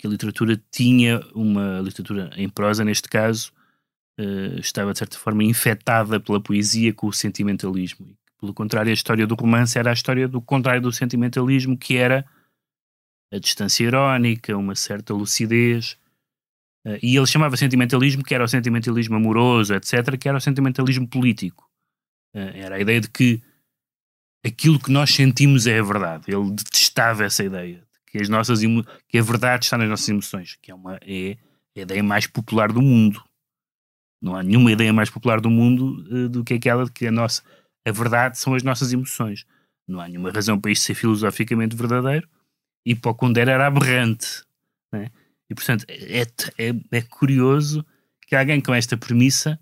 que 0.00 0.06
a 0.06 0.10
literatura 0.10 0.60
tinha 0.70 1.20
uma 1.34 1.78
a 1.78 1.82
literatura 1.82 2.30
em 2.36 2.48
prosa 2.48 2.84
neste 2.84 3.08
caso 3.08 3.52
uh, 4.18 4.58
estava 4.58 4.92
de 4.92 4.98
certa 4.98 5.18
forma 5.18 5.44
infectada 5.44 6.18
pela 6.18 6.40
poesia 6.40 6.92
com 6.94 7.06
o 7.06 7.12
sentimentalismo 7.12 8.06
pelo 8.40 8.54
contrário 8.54 8.90
a 8.90 8.94
história 8.94 9.26
do 9.26 9.34
romance 9.34 9.78
era 9.78 9.90
a 9.90 9.92
história 9.92 10.26
do 10.26 10.40
contrário 10.40 10.80
do 10.80 10.90
sentimentalismo 10.90 11.76
que 11.76 11.96
era 11.96 12.24
a 13.30 13.38
distância 13.38 13.84
irónica 13.84 14.56
uma 14.56 14.74
certa 14.74 15.12
lucidez 15.12 15.92
uh, 15.92 16.09
e 17.02 17.16
ele 17.16 17.26
chamava 17.26 17.56
sentimentalismo 17.56 18.24
que 18.24 18.34
era 18.34 18.44
o 18.44 18.48
sentimentalismo 18.48 19.16
amoroso 19.16 19.74
etc 19.74 20.16
que 20.18 20.28
era 20.28 20.38
o 20.38 20.40
sentimentalismo 20.40 21.06
político 21.06 21.68
uh, 22.34 22.50
era 22.54 22.76
a 22.76 22.80
ideia 22.80 23.00
de 23.00 23.10
que 23.10 23.42
aquilo 24.44 24.78
que 24.78 24.90
nós 24.90 25.10
sentimos 25.14 25.66
é 25.66 25.78
a 25.78 25.82
verdade 25.82 26.24
ele 26.28 26.50
detestava 26.52 27.24
essa 27.24 27.44
ideia 27.44 27.84
que 28.10 28.18
as 28.18 28.28
nossas 28.28 28.60
que 29.08 29.18
a 29.18 29.22
verdade 29.22 29.64
está 29.64 29.78
nas 29.78 29.88
nossas 29.88 30.08
emoções, 30.08 30.58
que 30.60 30.70
é 30.70 30.74
uma 30.74 30.98
é 31.06 31.36
a 31.76 31.80
ideia 31.80 32.02
mais 32.02 32.26
popular 32.26 32.72
do 32.72 32.82
mundo. 32.82 33.22
Não 34.20 34.34
há 34.34 34.42
nenhuma 34.42 34.72
ideia 34.72 34.92
mais 34.92 35.08
popular 35.08 35.40
do 35.40 35.48
mundo 35.48 36.04
eh, 36.10 36.28
do 36.28 36.44
que 36.44 36.54
aquela 36.54 36.84
de 36.84 36.90
que 36.90 37.06
a 37.06 37.12
nossa 37.12 37.42
a 37.86 37.92
verdade 37.92 38.36
são 38.36 38.54
as 38.54 38.62
nossas 38.62 38.92
emoções. 38.92 39.46
Não 39.86 40.00
há 40.00 40.08
nenhuma 40.08 40.30
razão 40.30 40.60
para 40.60 40.72
isto 40.72 40.84
ser 40.84 40.94
filosoficamente 40.94 41.76
verdadeiro 41.76 42.28
e 42.84 42.94
para 42.94 43.12
o 43.12 43.14
Kundera 43.14 43.52
era 43.52 43.66
aberrante. 43.66 44.42
né? 44.92 45.08
E 45.50 45.54
portanto 45.54 45.84
é, 45.88 46.22
é, 46.22 46.74
é 46.92 47.02
curioso 47.02 47.84
que 48.26 48.36
alguém 48.36 48.60
com 48.60 48.72
esta 48.72 48.96
premissa 48.96 49.58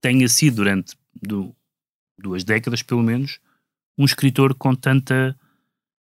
tenha 0.00 0.28
sido 0.28 0.56
durante 0.56 0.94
du- 1.22 1.56
duas 2.18 2.44
décadas 2.44 2.82
pelo 2.82 3.02
menos 3.02 3.40
um 3.96 4.04
escritor 4.04 4.54
com 4.54 4.74
tanta 4.74 5.38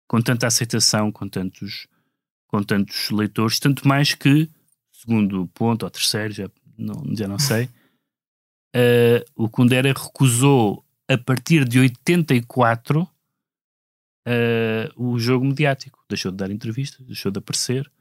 com 0.08 0.22
tanta 0.22 0.46
aceitação, 0.46 1.12
com 1.12 1.28
tantos 1.28 1.88
com 2.48 2.62
tantos 2.62 3.10
leitores, 3.10 3.60
tanto 3.60 3.88
mais 3.88 4.14
que 4.14 4.48
segundo 4.92 5.48
ponto 5.48 5.84
ou 5.84 5.90
terceiro, 5.90 6.32
já 6.34 6.50
não, 6.78 7.16
já 7.16 7.28
não 7.28 7.40
sei, 7.40 7.68
eh, 8.76 9.26
o 9.36 9.50
Kundera 9.50 9.92
recusou 9.92 10.86
a 11.10 11.18
partir 11.18 11.68
de 11.68 11.80
84 11.80 13.10
eh, 14.28 14.90
o 14.96 15.18
jogo 15.20 15.46
mediático. 15.46 16.04
Deixou 16.08 16.32
de 16.32 16.38
dar 16.38 16.52
entrevistas, 16.52 17.06
deixou 17.06 17.32
de 17.32 17.40
aparecer 17.40 17.92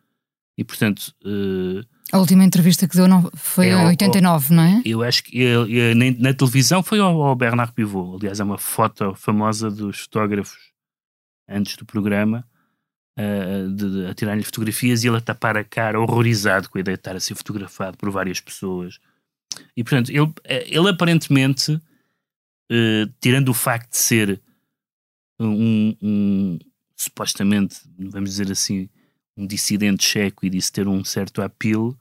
e, 0.56 0.64
portanto, 0.64 1.14
eh, 1.24 1.82
A 2.12 2.18
última 2.18 2.44
entrevista 2.44 2.86
que 2.86 2.94
deu 2.96 3.08
não, 3.08 3.30
foi 3.34 3.68
É, 3.68 3.70
em 3.70 3.74
ao- 3.80 3.86
89, 3.86 4.52
não 4.54 4.62
é? 4.62 4.82
eu 4.84 5.02
acho 5.02 5.24
que 5.24 5.38
ele- 5.40 5.72
ele- 5.78 5.94
na, 6.12 6.28
na 6.30 6.34
televisão 6.34 6.82
foi 6.82 6.98
ao, 6.98 7.22
ao 7.22 7.34
Bernard 7.34 7.72
Pivot. 7.72 8.16
Aliás, 8.18 8.38
é 8.38 8.44
uma 8.44 8.58
foto 8.58 9.14
famosa 9.14 9.70
dos 9.70 10.00
fotógrafos 10.00 10.58
antes 11.48 11.76
do 11.76 11.86
programa 11.86 12.46
eh, 13.16 13.66
de, 13.74 13.90
de- 13.90 14.06
a 14.06 14.14
tirar-lhe 14.14 14.42
fotografias 14.42 15.04
e 15.04 15.08
ele 15.08 15.16
a 15.18 15.20
tapar 15.20 15.56
a 15.56 15.64
cara, 15.64 16.00
horrorizado 16.00 16.68
com 16.70 16.78
a 16.78 16.80
ideia 16.80 16.96
de 16.96 17.00
estar 17.00 17.14
a 17.16 17.20
ser 17.20 17.34
fotografado 17.34 17.96
por 17.98 18.10
várias 18.10 18.40
pessoas. 18.40 18.98
E 19.76 19.82
portanto, 19.84 20.10
ele, 20.10 20.32
eh, 20.44 20.64
ele 20.68 20.88
aparentemente, 20.88 21.78
eh, 22.70 23.06
tirando 23.20 23.48
o 23.50 23.54
facto 23.54 23.90
de 23.90 23.98
ser 23.98 24.40
um, 25.38 25.94
um- 26.02 26.58
supostamente, 26.96 27.80
vamos 27.98 28.30
dizer 28.30 28.50
assim, 28.50 28.88
um 29.36 29.46
dissidente 29.46 30.04
checo 30.04 30.44
e 30.44 30.50
disse 30.50 30.72
ter 30.72 30.86
um 30.88 31.04
certo 31.04 31.40
apelo, 31.42 31.98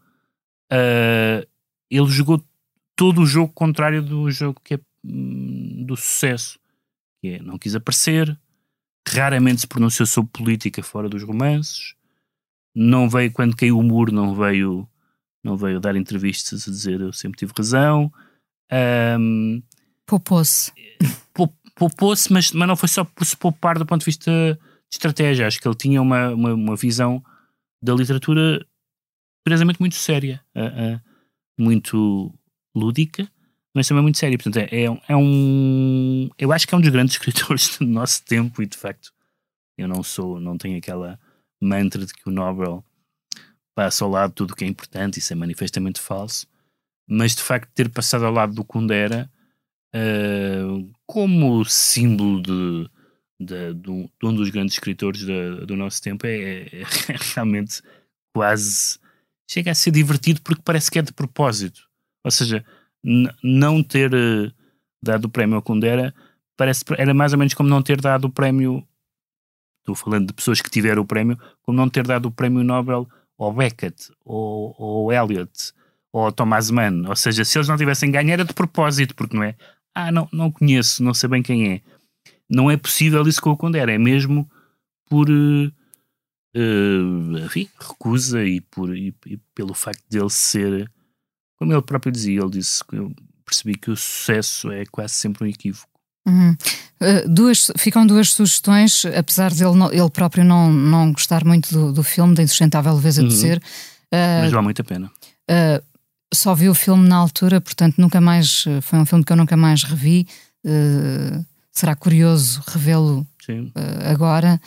eh, 0.71 1.47
ele 1.89 2.07
jogou 2.07 2.43
todo 2.95 3.21
o 3.21 3.25
jogo 3.25 3.51
contrário 3.53 4.01
do 4.01 4.29
jogo 4.31 4.59
que 4.63 4.75
é 4.75 4.79
hum, 5.03 5.83
do 5.85 5.95
sucesso, 5.95 6.59
que 7.21 7.29
é 7.29 7.39
não 7.39 7.57
quis 7.57 7.75
aparecer, 7.75 8.37
raramente 9.07 9.61
se 9.61 9.67
pronunciou 9.67 10.05
sobre 10.05 10.31
política 10.31 10.83
fora 10.83 11.09
dos 11.09 11.23
romances, 11.23 11.95
não 12.75 13.09
veio 13.09 13.31
quando 13.31 13.55
caiu 13.55 13.77
o 13.77 13.83
muro, 13.83 14.11
não 14.11 14.35
veio 14.35 14.87
não 15.43 15.57
veio 15.57 15.79
dar 15.79 15.95
entrevistas 15.95 16.67
a 16.67 16.71
dizer 16.71 17.01
eu 17.01 17.11
sempre 17.11 17.39
tive 17.39 17.51
razão. 17.57 18.13
Ahm, 18.71 19.61
Poupou-se. 20.05 20.71
pou- 21.33 21.51
Poupou-se, 21.75 22.31
mas, 22.31 22.51
mas 22.51 22.67
não 22.67 22.75
foi 22.75 22.87
só 22.87 23.03
por 23.03 23.25
se 23.25 23.35
poupar 23.35 23.79
do 23.79 23.85
ponto 23.85 24.01
de 24.01 24.05
vista 24.05 24.59
estratégia. 24.91 25.47
Acho 25.47 25.59
que 25.59 25.67
ele 25.67 25.75
tinha 25.75 26.01
uma, 26.01 26.29
uma, 26.29 26.53
uma 26.53 26.75
visão 26.75 27.23
da 27.81 27.93
literatura 27.93 28.65
curiosamente 29.43 29.79
muito 29.79 29.95
séria, 29.95 30.43
ah, 30.53 30.61
ah, 30.65 31.01
muito 31.57 32.33
lúdica, 32.75 33.29
mas 33.73 33.87
também 33.87 34.03
muito 34.03 34.17
séria. 34.17 34.37
Portanto, 34.37 34.57
é, 34.57 34.83
é 34.83 34.85
é 35.07 35.15
um. 35.15 36.29
Eu 36.37 36.51
acho 36.51 36.67
que 36.67 36.75
é 36.75 36.77
um 36.77 36.81
dos 36.81 36.89
grandes 36.89 37.15
escritores 37.15 37.77
do 37.77 37.85
nosso 37.85 38.23
tempo 38.25 38.61
e 38.61 38.65
de 38.65 38.77
facto 38.77 39.11
eu 39.77 39.87
não 39.87 40.03
sou, 40.03 40.39
não 40.39 40.57
tenho 40.57 40.77
aquela 40.77 41.19
mantra 41.61 42.05
de 42.05 42.13
que 42.13 42.27
o 42.27 42.31
Nobel 42.31 42.83
passa 43.75 44.03
ao 44.03 44.11
lado 44.11 44.33
tudo 44.33 44.51
o 44.51 44.55
que 44.55 44.63
é 44.63 44.67
importante, 44.67 45.19
isso 45.19 45.33
é 45.33 45.35
manifestamente 45.35 45.99
falso, 45.99 46.45
mas 47.07 47.35
de 47.35 47.41
facto 47.41 47.71
ter 47.73 47.89
passado 47.89 48.25
ao 48.25 48.33
lado 48.33 48.53
do 48.53 48.63
Kundera 48.63 49.31
uh, 49.95 50.91
como 51.05 51.63
símbolo 51.65 52.41
de, 52.41 52.89
de, 53.45 53.73
de, 53.73 53.89
um, 53.89 54.03
de 54.21 54.27
um 54.27 54.33
dos 54.33 54.49
grandes 54.49 54.75
escritores 54.75 55.25
da- 55.25 55.65
do 55.65 55.75
nosso 55.75 56.01
tempo 56.01 56.25
é, 56.27 56.63
é 56.63 56.83
realmente 57.35 57.81
quase 58.33 58.99
chega 59.49 59.71
a 59.71 59.75
ser 59.75 59.91
divertido 59.91 60.41
porque 60.41 60.61
parece 60.63 60.89
que 60.89 60.99
é 60.99 61.01
de 61.01 61.11
propósito. 61.13 61.81
Ou 62.23 62.31
seja, 62.31 62.63
não 63.43 63.83
ter 63.83 64.13
eh, 64.13 64.51
dado 65.03 65.25
o 65.25 65.29
prémio 65.29 65.55
ao 65.55 65.61
Kundera 65.61 66.13
parece, 66.55 66.83
era 66.97 67.13
mais 67.13 67.33
ou 67.33 67.39
menos 67.39 67.53
como 67.53 67.67
não 67.67 67.81
ter 67.81 67.99
dado 67.99 68.25
o 68.25 68.31
prémio. 68.31 68.87
Estou 69.81 69.95
falando 69.95 70.27
de 70.27 70.33
pessoas 70.33 70.61
que 70.61 70.69
tiveram 70.69 71.01
o 71.01 71.05
prémio, 71.07 71.37
como 71.63 71.77
não 71.77 71.89
ter 71.89 72.05
dado 72.05 72.27
o 72.27 72.31
prémio 72.31 72.63
Nobel 72.63 73.09
ao 73.37 73.51
Beckett, 73.51 74.11
ou 74.23 74.75
ao 74.77 75.11
Eliot, 75.11 75.73
ou 76.13 76.25
ao 76.25 76.31
Thomas 76.31 76.69
Mann. 76.69 77.07
Ou 77.09 77.15
seja, 77.15 77.43
se 77.43 77.57
eles 77.57 77.67
não 77.67 77.75
tivessem 77.77 78.11
ganho, 78.11 78.29
era 78.31 78.45
de 78.45 78.53
propósito, 78.53 79.15
porque 79.15 79.35
não 79.35 79.43
é? 79.43 79.55
Ah, 79.95 80.11
não, 80.11 80.29
não 80.31 80.51
conheço, 80.51 81.03
não 81.03 81.13
sei 81.15 81.27
bem 81.27 81.41
quem 81.41 81.71
é. 81.73 81.81
Não 82.51 82.69
é 82.69 82.75
possível 82.77 83.25
isso 83.27 83.41
com 83.41 83.51
o 83.51 83.57
Kundera, 83.57 83.93
é 83.93 83.97
mesmo 83.97 84.49
por. 85.09 85.27
eh, 85.29 85.71
eh, 86.55 87.45
enfim, 87.45 87.69
recusa 87.79 88.43
e, 88.43 88.59
por, 88.61 88.95
e, 88.95 89.13
e 89.25 89.37
pelo 89.55 89.73
facto 89.73 90.03
dele 90.09 90.29
ser. 90.29 90.91
Como 91.57 91.71
ele 91.71 91.81
próprio 91.81 92.11
dizia, 92.11 92.41
ele 92.41 92.49
disse 92.49 92.83
que 92.83 92.95
eu 92.97 93.13
percebi 93.45 93.75
que 93.75 93.91
o 93.91 93.95
sucesso 93.95 94.71
é 94.71 94.83
quase 94.85 95.13
sempre 95.13 95.43
um 95.43 95.47
equívoco. 95.47 95.87
Uhum. 96.27 96.51
Uh, 97.01 97.27
duas, 97.29 97.71
ficam 97.77 98.05
duas 98.05 98.31
sugestões, 98.31 99.05
apesar 99.05 99.51
de 99.51 99.63
ele, 99.63 99.75
não- 99.75 99.91
ele 99.91 100.09
próprio 100.09 100.43
não, 100.43 100.71
não 100.71 101.11
gostar 101.11 101.43
muito 101.45 101.71
do, 101.73 101.91
do 101.93 102.03
filme, 102.03 102.35
da 102.35 102.43
insustentável 102.43 102.93
leveza 102.93 103.21
de 103.23 103.33
Uhum. 103.33 103.39
ser. 103.39 103.57
Uh, 104.13 104.41
Mas 104.41 104.51
vale 104.51 104.63
muito 104.63 104.81
a 104.81 104.85
pena. 104.85 105.11
Uh, 105.49 105.83
só 106.33 106.53
vi 106.55 106.69
o 106.69 106.75
filme 106.75 107.07
na 107.07 107.15
altura, 107.17 107.59
portanto 107.61 107.95
nunca 107.97 108.19
mais 108.21 108.65
uh, 108.65 108.81
foi 108.81 108.99
um 108.99 109.05
filme 109.05 109.23
que 109.23 109.31
eu 109.33 109.37
nunca 109.37 109.57
mais 109.57 109.83
revi. 109.83 110.27
Uh, 110.65 111.43
será 111.71 111.95
curioso 111.95 112.61
revê-lo 112.67 113.25
uh, 113.49 114.11
agora. 114.11 114.59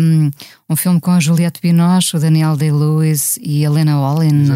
Um, 0.00 0.30
um 0.70 0.76
filme 0.76 0.98
com 0.98 1.10
a 1.10 1.20
Juliette 1.20 1.60
Binoche, 1.60 2.16
o 2.16 2.20
Daniel 2.20 2.56
Day-Lewis 2.56 3.38
e 3.42 3.66
a 3.66 3.70
Lena 3.70 4.00
Olin, 4.00 4.46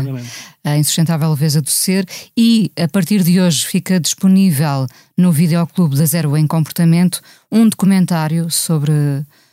a 0.64 0.77
Insustentável 0.79 1.29
Leveza 1.31 1.61
do 1.61 1.68
Ser, 1.68 2.07
e 2.35 2.73
a 2.81 2.88
partir 2.88 3.23
de 3.23 3.38
hoje 3.38 3.66
fica 3.66 4.01
disponível 4.01 4.87
no 5.18 5.31
Videoclube 5.31 5.97
da 5.97 6.07
Zero 6.07 6.35
em 6.37 6.47
Comportamento 6.47 7.21
um 7.51 7.68
documentário 7.68 8.51
sobre, 8.51 8.92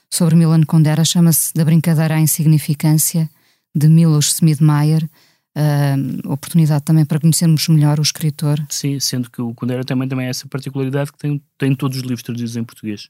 sobre 0.10 0.36
Milan 0.36 0.64
Kundera, 0.64 1.04
chama-se 1.04 1.54
Da 1.54 1.66
Brincadeira 1.66 2.16
à 2.16 2.20
Insignificância, 2.22 3.30
de 3.76 3.90
Milos 3.90 4.34
Smith-Meyer. 4.36 5.10
Uh, 5.58 6.32
oportunidade 6.32 6.86
também 6.86 7.06
para 7.06 7.20
conhecermos 7.20 7.68
melhor 7.68 8.00
o 8.00 8.04
escritor. 8.04 8.60
Sim, 8.70 9.00
sendo 9.00 9.30
que 9.30 9.42
o 9.42 9.54
Kundera 9.54 9.84
também 9.84 10.08
tem 10.08 10.22
essa 10.26 10.48
particularidade 10.48 11.12
que 11.12 11.18
tem, 11.18 11.44
tem 11.58 11.76
todos 11.76 11.98
os 11.98 12.04
livros 12.04 12.24
traduzidos 12.24 12.56
em 12.56 12.64
português. 12.64 13.10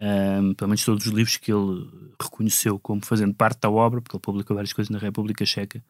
Ahm, 0.00 0.52
pelo 0.54 0.68
menos 0.68 0.84
todos 0.84 1.06
os 1.06 1.12
livros 1.12 1.36
que 1.36 1.52
ele 1.52 1.88
reconheceu 2.20 2.78
como 2.78 3.04
fazendo 3.04 3.34
parte 3.34 3.60
da 3.60 3.70
obra, 3.70 4.00
porque 4.00 4.16
ele 4.16 4.22
publicou 4.22 4.54
várias 4.54 4.72
coisas 4.72 4.90
na 4.90 4.98
República 4.98 5.44
Checa, 5.46 5.78
que 5.80 5.84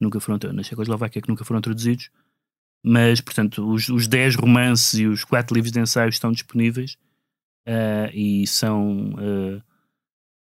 nunca 0.00 0.20
foram, 0.20 0.38
na 0.52 0.62
Checoslováquia, 0.62 1.22
que 1.22 1.28
nunca 1.28 1.44
foram 1.44 1.60
traduzidos. 1.60 2.10
Mas, 2.84 3.20
portanto, 3.20 3.66
os, 3.66 3.88
os 3.88 4.06
10 4.06 4.34
romances 4.34 4.94
e 5.00 5.06
os 5.06 5.24
4 5.24 5.54
livros 5.54 5.72
de 5.72 5.80
ensaios 5.80 6.16
estão 6.16 6.32
disponíveis 6.32 6.98
ah, 7.66 8.10
e 8.12 8.46
são. 8.46 9.14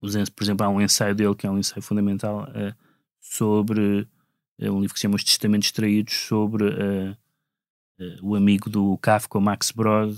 ens- 0.03 0.31
por 0.31 0.43
exemplo, 0.43 0.65
há 0.65 0.69
um 0.71 0.81
ensaio 0.81 1.15
dele 1.15 1.35
que 1.35 1.47
é 1.47 1.51
um 1.51 1.59
ensaio 1.59 1.83
fundamental 1.83 2.49
ah, 2.55 2.75
sobre 3.21 4.09
é 4.59 4.71
um 4.71 4.81
livro 4.81 4.95
que 4.95 5.01
se 5.01 5.03
chama 5.03 5.17
Os 5.17 5.25
Testamentos 5.25 5.71
Traídos, 5.73 6.15
sobre 6.15 6.69
ah, 6.69 7.17
ah, 8.01 8.17
o 8.23 8.35
amigo 8.35 8.71
do 8.71 8.97
Kafka, 8.99 9.39
o 9.39 9.41
Max 9.41 9.71
Brod, 9.71 10.17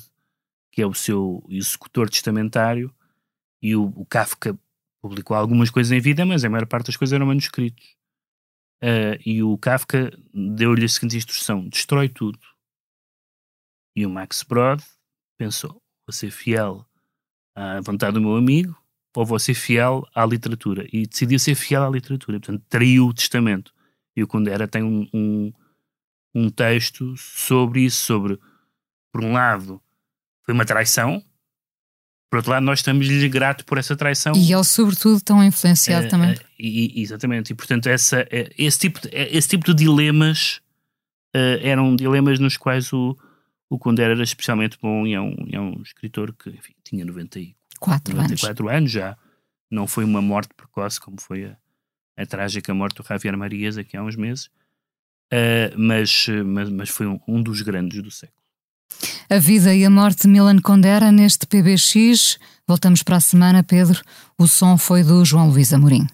que 0.71 0.83
é 0.83 0.87
o 0.87 0.95
seu 0.95 1.45
executor 1.49 2.11
testamentário, 2.11 2.95
e 3.63 3.75
o, 3.75 3.93
o 3.97 4.05
Kafka 4.05 4.59
publicou 5.01 5.37
algumas 5.37 5.71
coisas 5.71 5.93
em 5.93 6.01
vida, 6.01 6.27
mas 6.27 6.45
a 6.45 6.51
maior 6.51 6.67
parte 6.67 6.87
das 6.87 6.97
coisas 6.97 7.13
eram 7.13 7.27
manuscritos. 7.27 7.97
Ah, 8.83 9.19
e 9.25 9.43
o 9.43 9.57
Kafka 9.59 10.17
deu-lhe 10.33 10.85
a 10.85 10.89
seguinte 10.89 11.17
instrução: 11.17 11.69
destrói 11.69 12.09
tudo. 12.09 12.39
E 13.95 14.05
o 14.05 14.11
Max 14.11 14.43
Brod 14.43 14.83
pensou: 15.39 15.83
vou 16.07 16.13
ser 16.13 16.31
fiel 16.31 16.87
à 17.55 17.81
vontade 17.81 18.15
do 18.15 18.21
meu 18.21 18.37
amigo 18.37 18.77
ou 19.15 19.25
vou 19.25 19.39
ser 19.39 19.55
fiel 19.55 20.07
à 20.15 20.27
literatura? 20.27 20.87
E 20.93 21.07
decidiu 21.07 21.39
ser 21.39 21.55
fiel 21.55 21.85
à 21.85 21.91
literatura, 21.91 22.39
portanto, 22.39 22.63
traiu 22.69 23.07
o 23.07 23.15
testamento. 23.15 23.75
E 24.17 24.23
o 24.23 24.27
Kundera 24.27 24.67
tem 24.67 24.83
um, 24.83 25.07
um, 25.13 25.53
um 26.35 26.51
texto 26.51 27.15
sobre 27.17 27.83
isso, 27.85 28.03
sobre, 28.05 28.39
por 29.13 29.23
um 29.23 29.33
lado, 29.33 29.81
foi 30.45 30.55
uma 30.55 30.65
traição, 30.65 31.23
por 32.31 32.39
outro 32.39 32.51
lado, 32.51 32.65
nós 32.65 32.79
estamos-lhe 32.81 33.29
grato 33.29 33.65
por 33.65 33.79
essa 33.79 33.95
traição. 33.97 34.33
E 34.35 34.53
ele, 34.53 34.65
sobretudo, 34.65 35.21
tão 35.23 35.43
influenciado 35.45 36.07
Eh, 36.07 36.09
também. 36.09 36.31
eh, 36.31 36.39
e- 36.59 37.01
exatamente, 37.03 37.51
e 37.53 37.55
portanto, 37.55 37.87
essa, 37.89 38.27
eh, 38.31 38.51
esse, 38.59 38.79
tipo 38.79 39.01
de, 39.01 39.09
eh, 39.13 39.29
esse 39.37 39.49
tipo 39.49 39.65
de 39.67 39.75
dilemas 39.75 40.61
eh, 41.35 41.61
eram 41.63 41.95
dilemas 41.95 42.39
nos 42.39 42.57
quais 42.57 42.93
o, 42.93 43.17
o 43.69 43.79
Kundera 43.79 44.15
era 44.15 44.23
especialmente 44.23 44.79
bom 44.81 45.07
e 45.07 45.13
é 45.15 45.21
um, 45.21 45.35
é 45.53 45.61
um 45.61 45.83
escritor 45.83 46.33
que 46.35 46.51
enfim, 46.51 46.73
tinha 46.83 47.05
94 47.05 47.57
Quatro 47.79 48.13
anos. 48.17 48.31
94 48.31 48.69
anos 48.71 48.91
já, 48.91 49.17
Não 49.71 49.87
foi 49.87 50.05
uma 50.05 50.23
morte 50.23 50.55
precoce, 50.55 50.99
como 51.01 51.21
foi 51.21 51.45
a, 51.45 51.57
a 52.17 52.27
trágica 52.27 52.73
morte 52.73 52.97
do 52.97 53.07
Javier 53.07 53.37
Marias 53.37 53.77
aqui 53.77 53.97
há 53.97 54.03
uns 54.03 54.17
meses, 54.17 54.47
uh, 55.33 55.77
mas, 55.77 56.27
mas, 56.45 56.71
mas 56.71 56.89
foi 56.89 57.07
um, 57.07 57.21
um 57.29 57.43
dos 57.43 57.63
grandes 57.63 58.03
do 58.03 58.11
século. 58.11 58.37
A 59.29 59.39
vida 59.39 59.75
e 59.75 59.85
a 59.85 59.91
morte 59.91 60.23
de 60.23 60.29
Milan 60.29 60.59
Kundera 60.59 61.11
neste 61.11 61.47
PBX. 61.47 62.39
Voltamos 62.67 63.03
para 63.03 63.17
a 63.17 63.21
semana, 63.21 63.63
Pedro. 63.63 64.01
O 64.39 64.47
som 64.47 64.79
foi 64.79 65.03
do 65.03 65.25
João 65.25 65.51
Luís 65.51 65.73
Amorim. 65.73 66.07